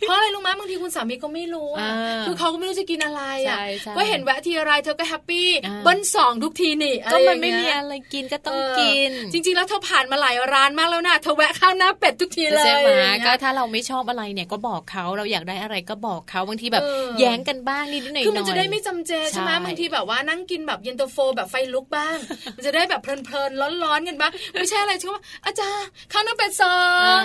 [0.00, 1.90] เพราะอะไรรู้ไหมบางทีคุณสามีก็ไม่รู้อะ
[2.26, 3.58] คือเขาก็ไม่รู้จะกินอะไรอะ
[3.96, 5.48] ก็เห็นแวะทีอะไรเธอก็แฮปปี้
[5.84, 12.90] เบิ้ลสองทุกทีนี่ก็มันไม่มีอะไรกินก็ต้องกิน จริง ๆ แล้วเธอผ่านมาหลายร้านมากแล้วนะเธอแวะข้าวหน้าเป็ดทุกทีเลยใช่ไหม
[13.26, 16.82] ก็ถ้าเราไม่ชอบอะไรเนี่ยก็บอกเขาเราอยากได้อะไรก็บอกเขาบางทีแบบ
[17.18, 22.16] แย้งกันบ้างนิดหน่อยคือมันจะได้ไม่จำเจใช่ไหมบางทีแบบว่านั่งกินแบบเย็นตาโฟแบบไฟลุกบ้าง
[22.56, 25.16] มันจะได้แบบเพลินๆร้อนๆกันบ้างไม่ใช่อะไรใช่ไหม
[25.46, 26.78] อาจารย์ข้าวหน้าเป็ดสอ
[27.18, 27.20] ง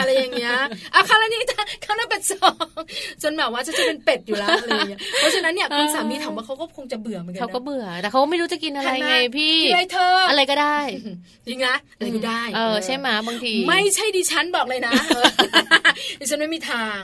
[0.00, 0.58] อะไรอย่างเงี้ย
[0.92, 1.42] เอาข้าวนี้
[1.84, 2.76] ข้าวหน้าเป็ดสอง
[3.22, 10.78] จนแบบว่าจะจะเป็นเป็ดอยู่แล้วอะไรอย่างเงี้ยเพราะฉะนั้นเนี่ยคุณสามีถามว่าเขาก็คงจะเบื่อเหมือนกันเขาก็เบื่อ แต่เขาไม่รู้จะกินอะไรไงพี่อะไรเธออะไรก็ได้
[11.46, 14.92] จริงนะอะไรก็ได้ เออใช่ไหมบางที ไม่ใช่ดิฉันบอกเลยนะ
[16.20, 17.00] ดิฉันไม่มีทาง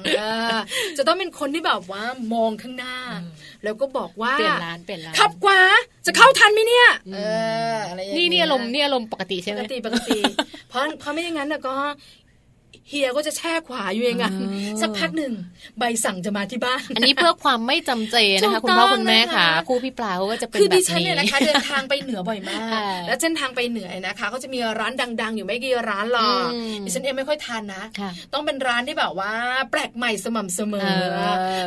[0.98, 2.02] จะต้องเป็นคนที่แบบว่า
[2.34, 2.96] มองข้างหน้า
[3.64, 5.60] แล้วก็บอกว่าเปลี่ยนร้านเปลี่ยนร้านขับกว่า
[6.06, 7.18] จะเข้าทันไหมเนี่ยเอ
[7.74, 10.18] ออะไรนี่นี่อารมณ์นี่อารมณ์ปกติใช่ไหมปกติปกติ
[10.68, 11.74] เพราะเพราะไม่อย่างนั้นก็
[12.88, 14.32] เฮียก็จะแช่ขวาอยู่เองอะ
[14.80, 15.32] สักพักหนึ่ง
[15.78, 22.60] ใบสั่งจะมาที่บ้าน อันนี้เพื่อความไม่จำเจนะคะคุณพ่อคุณแม่ค่ะคู่พี่ปลาเขาก็จะเป็นแบบนี้คือดิฉันเนี่ยนะคะเดินทางไปเหนือบ่อยมาก
[23.06, 26.48] แล้วเส้นทางไปเหนือนะคะเขาจะมีร้านดัง ๆ อยู่ไม่กี่ร้านหรอก
[26.84, 27.82] ดิฉันเองไม่ค่อยทานนะ
[28.32, 29.32] ต้องเป็นร้านที่แบบว่า
[29.70, 30.92] แปลกใหม่สม่ำเสมอ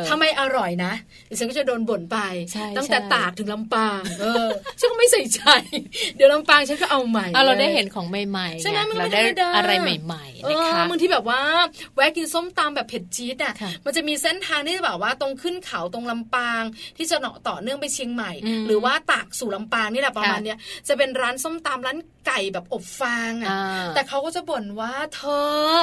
[0.06, 0.92] ถ้าไม่อร่อยนะ
[1.30, 2.18] ดิฉันก็จะโดนบ่นไป
[2.76, 4.46] ตั้งแต่ตากถึงลำปางเออ
[4.78, 5.42] ฉันก็ไม่ใส่ใจ
[6.16, 8.64] เดี๋ยวลำปางฉันก็เอาใหม่เราได้เห็นของใหม่ๆ
[8.98, 9.22] เราได้
[9.56, 11.40] อะไรใหม่ๆนะคะบางทีแบบว่า
[11.94, 13.54] แวะกินส้มตำแบบเผ็ดจี๊ดอะ
[13.84, 16.62] มันจะมีเส้นทางที่แบบว่าตรงขึ้นเขาตรงลำปาง
[16.96, 18.32] ที่จะเนาะต่อเนื่องไปเชียงใหม่
[18.66, 20.58] หรือว่าตากสู่ลำปางนี่แหละประมาณเนี้ย
[20.88, 23.50] จะเป็นร้านส้มตำร้านไก่แบบอบฟางอะ
[23.94, 25.22] แต่เขาก็จะบ่นว่าเธ
[25.74, 25.76] อ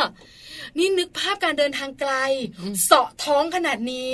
[0.78, 2.14] นี่นึกภาพการเดินทางไกล
[2.86, 4.12] เสาะท้องขนาดนี้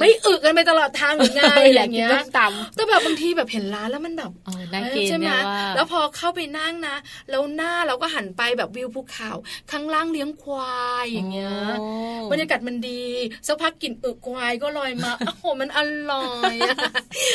[0.00, 1.42] ไม่อึกันไปตลอดทางหรือไง
[1.74, 2.10] อย่างเงี้ย
[2.74, 4.30] แต่แบบบางทีแบบเห็นร้านแล้วมันแบบ
[5.08, 5.30] ใช่ไหม
[5.76, 6.96] แล้วพอเข้าไปนั่งนะ
[7.30, 9.30] แล้วหน้าเราก็หันไปแบบวิวภูเขา
[9.70, 11.54] ข้างล่างเลี้ยงควายอย่างเงี้ย
[12.30, 13.04] บรรยากาศมันดี
[13.46, 15.78] สักพักกลิ่นอึควายก็ลอยมาโอ้โหมันอ
[16.10, 16.54] ร่อย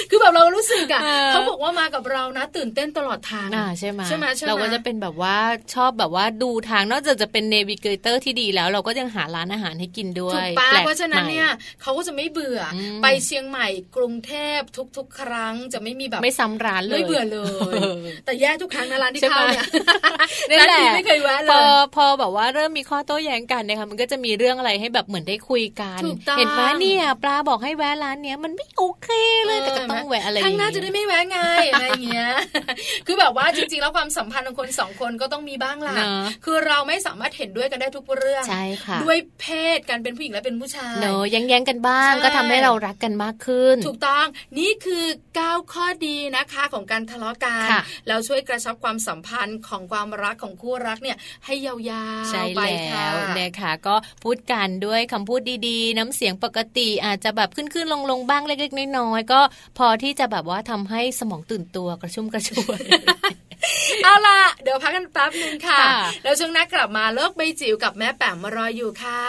[0.09, 5.37] คือแบบเรารู้สึกอะเขาบอกว่ามากับเรานะ ตื่นเต้นตลอดทางใช่ไหมใช่ไหมเราก็จะเป็นแบบว่า
[5.73, 11.49] ชอบแบบว่าดูทางนอกจากจะเป็น navigator ที่ดีแล้วเราก็ยังหาร้านอาหารให้กินด้วยถูกปะเพราะฉะนั้นเนี่ย
[11.81, 12.59] เขาก็จะไม่เบื่อ
[13.03, 14.59] ไปเชียงใหม่กรุงเทพ
[14.97, 17.39] ทุก ๆ ครั้งจะไม่มีแบบไม่ซ้ำร้านเลยไม่เบื่อเล
[17.71, 17.79] ย
[18.25, 19.65] แต่แย่ทุกครั้งนะร้านที่เข้าเนี่ย
[20.49, 21.61] นั่นแหละไม่เคยแวะเลยพอ
[21.95, 26.01] พอแบบว่าเริ่มมีข้อโต้แย้งกันนะคะมันก็จะมีเรื่องอะไรให้แบบเหมือนได้คุยกัน
[26.37, 29.07] เห็นไหมเนี่ยปลาบอกให้แวะร้านเนี้ยมันไม่โอเค
[29.45, 31.39] เลยแต่ก็ต้องแวะอะไรข้างหน้าจะได้ไม่แวะไง
[31.71, 32.31] อะไรเงี้ย
[33.07, 35.95] คือแบบว่าจริงๆแล้วความสัมพันธ์ของคนสองคนก็ต้องมีบ้างล่ะ
[36.45, 39.45] คือเราไม่สามารถเห็นด้วยกันได้ทุกเรื่องใช่ค่ะด้วยเพ
[39.77, 44.25] ศการเป็นผู้หญิงและเป็นผู้ชายเนอะแย้งๆกันบ้าง ก็ทำให้เรารักกันมากขึ้น ถูกต้อง
[44.59, 45.05] นี่คือ
[45.39, 47.67] 9ข้อดีนะคะของการทะเลาะกัน
[48.07, 59.39] แล้วช่วยกระชับความสัมพันธ์ของความรักของคู่รักเนี่ยให้ยาวๆใช่แล้วนะคะก็พูดกันด้วยคำพูดดีๆ น้ำเสียงปกติอาจจะแบบขึ้นๆลงๆบ้างเล็กๆน้อยๆก็
[59.77, 62.81] พอที่จะแบบว่าทำให้สมองตื่นตัวกระชุ่มกระชวย
[64.03, 65.79] เอาล่ะ เดี๋ยวพักกันแป๊บนึงค่ะ
[66.23, 69.23] แล้วช่วงนักกลับมาเลิกใบจิ๋วกับแม่แป๋มมารออยู่ค่ะ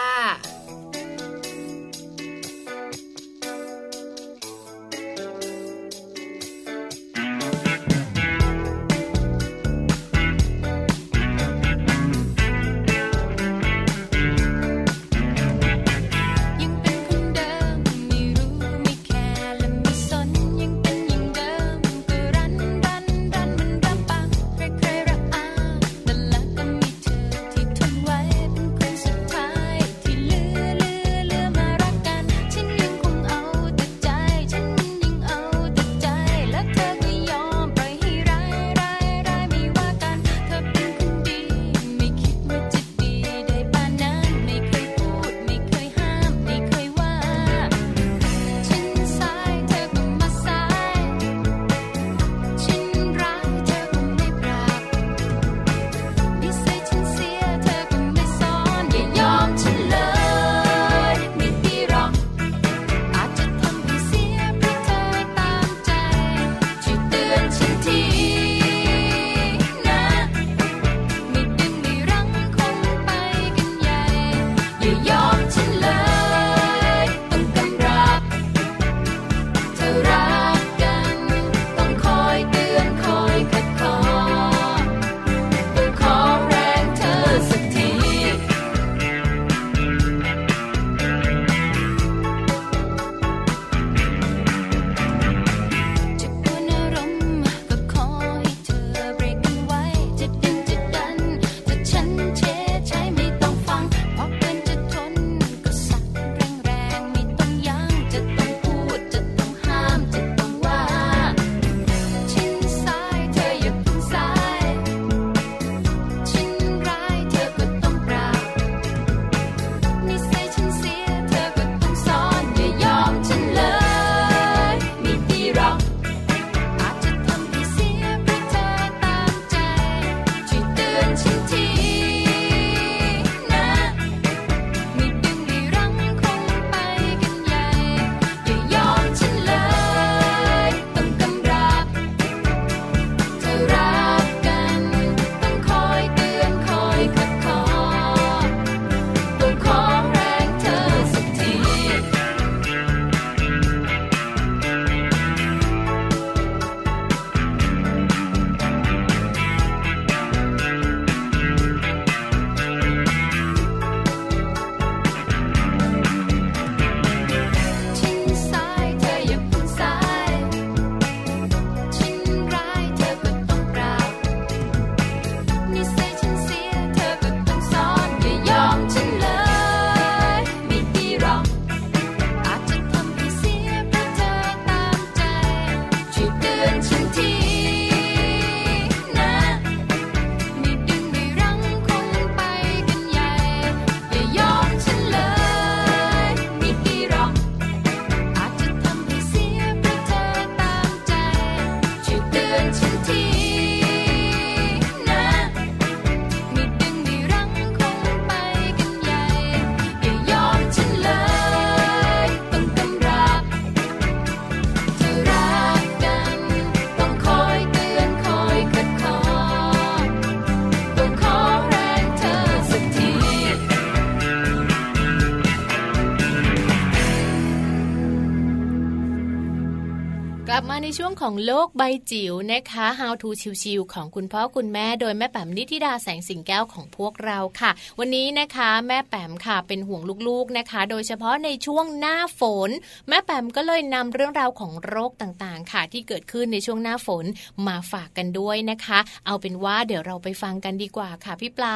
[231.21, 233.29] ของโลกใบจิ๋วนะคะ How to
[233.63, 242.69] ชิวๆของคุณพ่อคุณแม่โดยแม่แป๋มนิธิดาแสงสิงแก้วของพวกเราค่ะ วันนี้นะคะแม่แป๋มค่ะเป็นห่วงลูกๆนะคะ โดยเฉพาะในช่วงหน้าฝน
[243.09, 247.25] แม่แป๋มก็เลยนำเรื่องราวของโรคต่างๆ ค่ะ ที่เกิดขึ้นในช่วงหน้าฝน
[247.67, 251.75] มาฝากกันด้วยนะคะ เอาเป็นว่าเดี๋ยวเราไปฟังกันดีกว่าค่ะพี่ปลา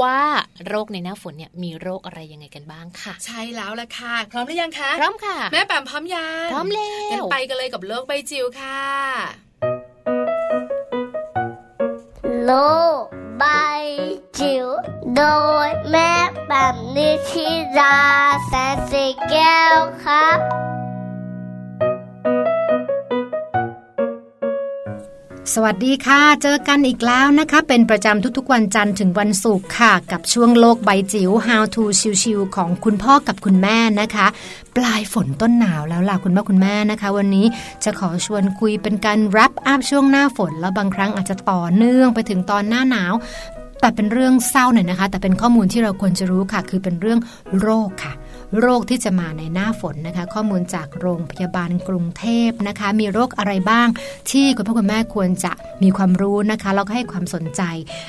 [0.00, 0.18] ว่า
[0.68, 6.88] โรคในหน้าฝนเนี่ยมีโรคอะไรยังไงกันบ้างค่ะ ใช่แล้วละค่ะพร้อมหรือยังคะพร้อมค่ะ แม่แป๋มพร้อมยังพร้อมแล้
[7.20, 8.73] วไปกันเลยกับโลกใบจิ๋วค่ะ
[12.44, 12.52] โล
[13.00, 13.04] ก
[13.38, 13.44] ใบ
[14.38, 14.66] จิ๋ว
[15.16, 15.22] โด
[15.66, 16.12] ยแม่
[16.48, 17.48] แบบนิชิ
[17.78, 17.98] รา
[18.46, 20.38] แสนสีแก้วครับ
[25.54, 31.82] สวัสดีค่ะ เจอกันอีกแล้วนะคะ เป็นประจำทุกๆวันจันทร์ถึงวันศุกร์ค่ะ กับช่วงโลกใบจิ๋ว How to
[32.22, 34.26] ชิวๆของคุณพ่อกับคุณแม่นะคะ
[34.76, 37.46] ปลายฝนต้นหนาวแล้วล่ะคุณพ่อคุณแม่นะคะ วันนี้
[37.84, 43.12] จะขอชวนคุยเป็นการ wrap up ช่วงหน้าฝน แล้วบางครั้งอาจจะต่อเนื่องไปถึงตอนหน้าหนาว
[43.80, 47.20] แต่เป็นเรื่องเศร้าหน่อยนะคะ แต่เป็นข้อมูลที่เราควรจะรู้ค่ะ คือเป็นเรื่อง
[47.60, 48.12] โรคค่ะ
[48.60, 53.88] โรคที่จะมาในหน้าฝนนะคะ ข้อมูลจากโรงพยาบาลกรุงเทพนะคะ มีโรคอะไรบ้าง
[54.30, 55.52] ที่คุณพ่อคุณแม่ควรจะ
[55.82, 57.62] มีความรู้นะคะแล้วก็ให้ความสนใจ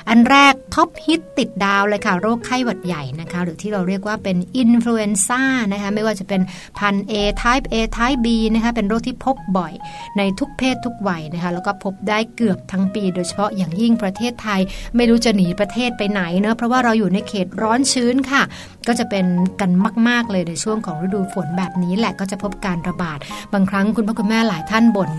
[0.09, 6.41] อันแรก top hit ติดดาวเลยค่ะ โรคไข้หวัดใหญ่นะคะ หรือที่เราเรียกว่าเป็น influenza นะคะไม่ว่าจะเป็น
[6.79, 9.73] พัน A type A type B นะคะเป็นโรคที่พบบ่อย
[10.17, 14.61] ในทุกเพศทุกวัยนะคะแล้วก็พบได้เกือบทั้งปี โดยเฉพาะอย่างยิ่งประเทศไทย
[14.95, 18.41] ไม่รู้จะหนีประเทศไปไหนเนะเพราะว่าเราอยู่ในเขตร้อนชื้นค่ะ
[18.87, 19.25] ก็จะเป็น
[19.61, 19.71] กัน
[20.07, 23.17] มาก ๆ เลยในช่วงของฤดูฝนแบบนี้แหละก็จะพบการระบาด
[23.53, 25.11] บางครั้งคุณพ่อคุณแม่หลายท่านบ่น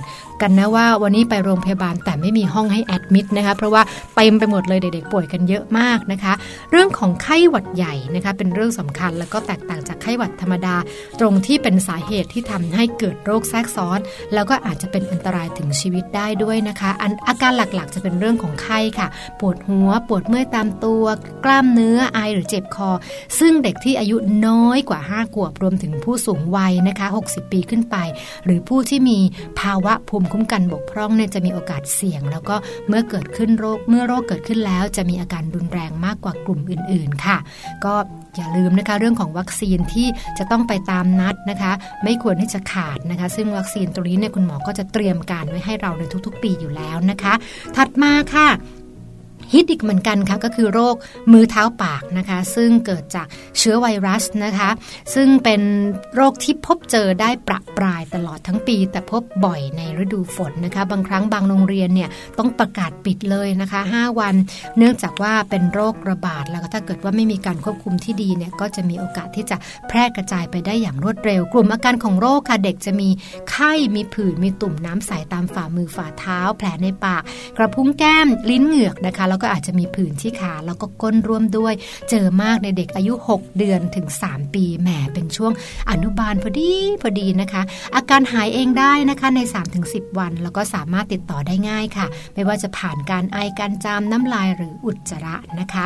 [0.43, 3.83] กันนะว่าวันนี้ไปโรงพยาบาลแต่ไม่มีห้องให้แอดมิดนะคะเพราะว่า
[4.17, 6.33] เต็มไปหมดเลยเด็กๆป่วยกันเยอะมากนะคะ
[6.71, 10.77] เรื่องของไข้หวัดใหญ่นะคะเป็นเรื่องสำคัญแล้วก็แตกต่างจากไข้หวัดธรรมดา
[11.21, 13.99] ตรงที่เป็นสาเหตุที่ทำให้เกิดโรคแทรกซ้อน
[14.35, 19.09] แล้วก็อาจจะเป็นอันตรายถึงชีวิตได้ด้วยนะคะอันอาการหลักๆ จะเป็นเรื่องของไข้ค่ะ
[19.41, 21.05] ปวดหัว ปวดเมื่อยตามตัว
[21.45, 22.91] กล้ามเนื้อไอหรือเจ็บคอ
[23.41, 27.97] ซึ่งเด็กที่อายุน้อยกว่า 5 ขวบ รวมถึงผู้สูงวัยนะคะ 60 ปีขึ้นไป
[28.45, 29.19] หรือผู้ที่มี
[29.61, 32.57] ภาวะภูมิคุ้มกันบกพร่องเนี่ยจะมีโอกาสเสี่ยง แล้วก็
[32.89, 37.39] เมื่อเกิดขึ้นโรคเมื่อโรคเกิดขึ้นแล้ว จะมีอาการรุนแรงมากกว่ากลุ่มอื่น ๆ ค่ะ
[37.85, 37.95] ก็
[38.37, 40.07] อย่าลืมนะคะเรื่องของวัคซีนที่
[40.39, 41.73] จะต้องไปตามนัดนะคะ
[42.05, 47.35] ไม่ควรที่จะขาดนะคะ ซึ่งวัคซีนตรงนี้เนี่ยคุณหมอก็จะเตรียมการไว้ให้เราในทุก ๆ ปีอยู่แล้วนะคะ
[47.77, 48.49] ถัดมาค่ะ
[49.53, 50.95] ฮิตอีกเหมือนกันค่ะก็คือโรค
[51.33, 53.27] มือเท้าปากนะคะ ซึ่งเกิดจาก
[53.59, 54.71] เชื้อไวรัสนะคะ
[55.15, 55.61] ซึ่งเป็น
[56.15, 64.35] โรคที่พบเจอได้ประปรายตลอดทั้งปี แต่พบบ่อยในฤดูฝนนะคะ บางครั้งบางโรงเรียนเนี่ยต้องประกาศปิดเลยนะคะ 5 วัน
[64.79, 69.57] เนื่องจากว่าเป็นโรคระบาดแล้วก็ถ้าเกิดว่าไม่มีการควบคุมที่ดีเนี่ยก็จะมีโอกาสที่จะ
[69.89, 73.09] แพร่กระจายไปได้อย่างรวดเร็ว กลุ่มอาการของโรคค่ะเด็กจะมี
[73.51, 77.23] ไข้มีผื่นมีตุ่มน้ำใสตามฝ่ามือฝ่าเท้า แผลในปาก
[77.59, 81.75] กระพุ้งแก้มลิ้นเหงือกนะคะแล้วก็อาจจะมีผื่นที่ขาแล้วก็ก้นร่วมด้วย
[82.11, 85.53] เจอมากในเด็กอายุ 6 เดือนถึง 3 ปีแหมเป็นช่วง
[85.91, 86.73] อนุบาลพอดี
[87.03, 87.63] พอดีนะคะ
[87.95, 89.41] อาการหายเองได้นะคะใน
[89.81, 95.85] 3-10 วัน แล้วก็สามารถติดต่อได้ง่ายค่ะ ไม่ว่าจะผ่านการไอการจามน้ำลายหรืออุจจาระนะคะ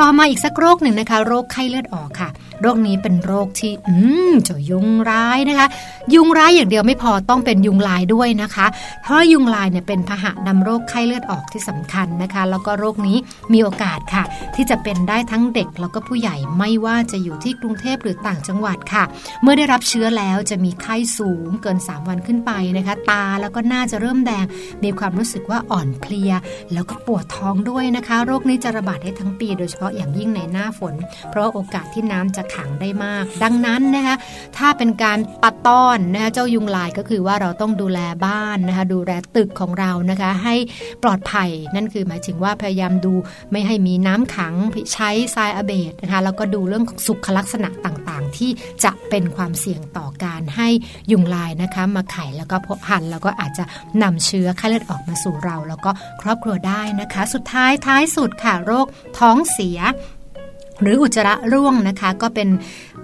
[0.00, 2.28] ต่อมาอีกสักโรคหนึ่งนะคะ โรคไข้เลือดออกค่ะ
[2.62, 3.94] โรคนี้เป็นโรคที่ อื
[4.30, 5.66] มจะยุงร้ายนะคะ
[6.14, 8.66] ยุงร้ายอย่างเดียวไม่พอต้องเป็นยุงลายด้วยนะคะ
[9.02, 13.16] เพราะยุงลายเนี่ยเป็นพาหะนำโรคไข้เลือดออกที่สำคัญนะคะ แล้วก็โรคนี้
[13.52, 14.24] มีโอกาสค่ะ
[14.54, 19.04] ที่จะเป็นได้ทั้งเด็กแล้วก็ผู้ใหญ่ไม่ว่าจะอยู่ที่กรุงเทพหรือต่างจังหวัดค่ะ
[19.42, 24.44] เมื่อได้รับเชื้อแล้วจะมีไข้สูงเกิน 3 วันขึ้นไปนะคะ ตาแล้วก็หน้าจะเริ่มแดง
[24.84, 26.32] มีความรู้สึกว่าอ่อนเพลีย
[26.72, 30.94] แล้วก็ปวดท้องด้วยนะคะ โรคนี้จะระบาดได้ทั้งปีโดยเฉพาะาะอย่างยิ่งในหน้าฝน
[31.30, 34.16] เพราะโอกาสที่น้ำจะขังได้มาก ดังนั้นนะคะ
[34.56, 40.54] ถ้าเป็นการปัดต้อนนะคะเจ้ายุงลายก็คือว่าเราต้องดูแลบ้านนะคะดูแลตึกของเรานะคะให้
[41.02, 43.14] ปลอดภัยนั่นคือหมายถึงว่าพยายามดู
[43.50, 44.54] ไม่ให้มีน้ำขัง
[44.92, 48.50] ใช้ทรายอเบดนะคะแล้วก็ดูเรื่องสุขลักษณะต่างๆ ที่
[48.84, 50.68] จะเป็นความเสี่ยงต่อการให้
[51.12, 53.64] ยุงลายนะคะมาไข่แล้วก็พบพันแล้วก็อาจจะ
[54.02, 55.90] นำเชื้อไข้เลือดออกมาสู่เรา แล้วก็
[56.22, 58.86] ครอบครัวได้นะคะ สุดท้ายท้ายสุดค่ะโรค
[59.18, 59.71] ท้องเสีย
[60.82, 62.48] หรืออุจจาระร่วงนะคะ ก็เป็น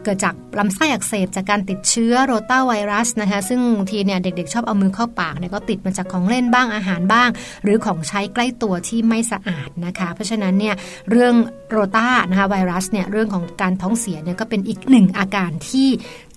[0.05, 7.29] เกิดจากลำไส้อักเสบจากการติดเชื้อโรตาไวรัสนะคะ ซึ่งบางทีเนี่ยเด็กๆ ชอบเอามือเข้าปากเนี่ยก็ติดมาจากของเล่นบ้างอาหารบ้าง
[7.63, 10.75] หรือของใช้ใกล้ตัวที่ไม่สะอาดนะคะ เพราะฉะนั้นเนี่ย
[11.11, 11.35] เรื่อง
[11.71, 15.89] โรตานะคะไวรัสเนี่ยเรื่องของการท้องเสียเนี่ยก็เป็นอีกหนึ่งอาการที่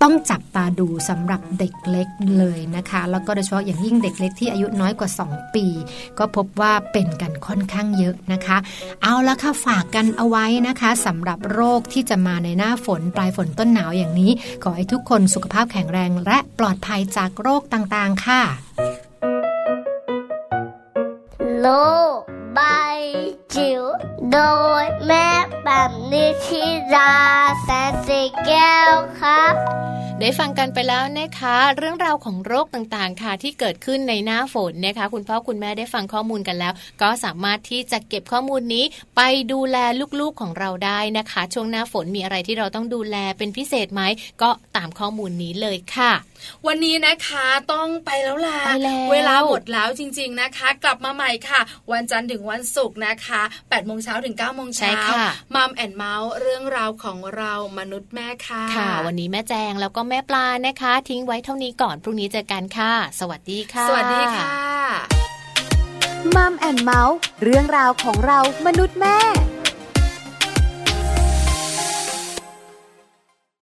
[0.02, 5.66] ต้องจับตาดูสำหรับเด็กเล็กเลยนะคะ แล้วก็โดยเฉพาะอย่างยิ่งเด็กเล็กที่อายุน้อยกว่า 2 ปี
[6.18, 8.58] ก็พบว่าเป็นกันค่อนข้างเยอะนะคะ
[9.04, 14.32] เอาละค่ะฝากกันเอาไว้นะคะสำหรับโรคที่จะมาในหน้าฝนปลายฝนต้นหนาวอย่างนี้
[14.64, 18.42] ขอให้ทุกคนสุขภาพแข็งแรงและปลอดภัยจากโรคต่างๆ ค่ะ
[21.60, 21.68] โล
[22.56, 22.60] ใบ
[23.56, 23.84] จิ๋ว
[24.32, 24.40] โด
[24.82, 25.28] ยแม่
[25.64, 27.14] แบบนิชิรา
[27.64, 29.56] แสนสีแก้วครับ
[30.24, 38.86] ได้ฟังกันไปแล้วนะคะ เรื่องราวของโรคต่างๆ ค่ะที่เกิดขึ้นในหน้าฝนนะคะ คุณพ่อคุณแม่ได้ฟังข้อมูลกันแล้ว ก็สามารถที่จะเก็บข้อมูลนี้
[39.18, 39.22] ไป
[39.52, 39.78] ดูแล
[40.20, 44.02] ลูกๆของเราได้นะคะ ช่วงหน้าฝนมีอะไรที่เราต้องดูแลเป็นพิเศษไหม
[44.42, 46.12] ก็ตามข้อมูลนี้เลยค่ะ
[46.68, 48.60] วันนี้นะคะต้องไปแล้วล่ะ
[49.12, 55.00] เวลาหมดแล้วจริง ๆนะคะ กลับมาใหม่ค่ะ วันจันทร์ถึงวันศุกร์นะคะ8ปดโมงเช้าถึง9ก้าโมงเช้า
[55.56, 64.56] Mom and เมาท์เรื่องราวของเรามนุษย์แม่ค่ะ ค่ะ วันนี้แม่แจงแล้วก็แม่ปลานะคะ ทิ้งไว้เท่านี้ก่อนพรุ่งนี้เจอกันค่ะ สวัสดีค่ะ สวัสดีค่ะ
[66.36, 69.18] Mom and เมาท์เรื่องราวของเรามนุษย์แม่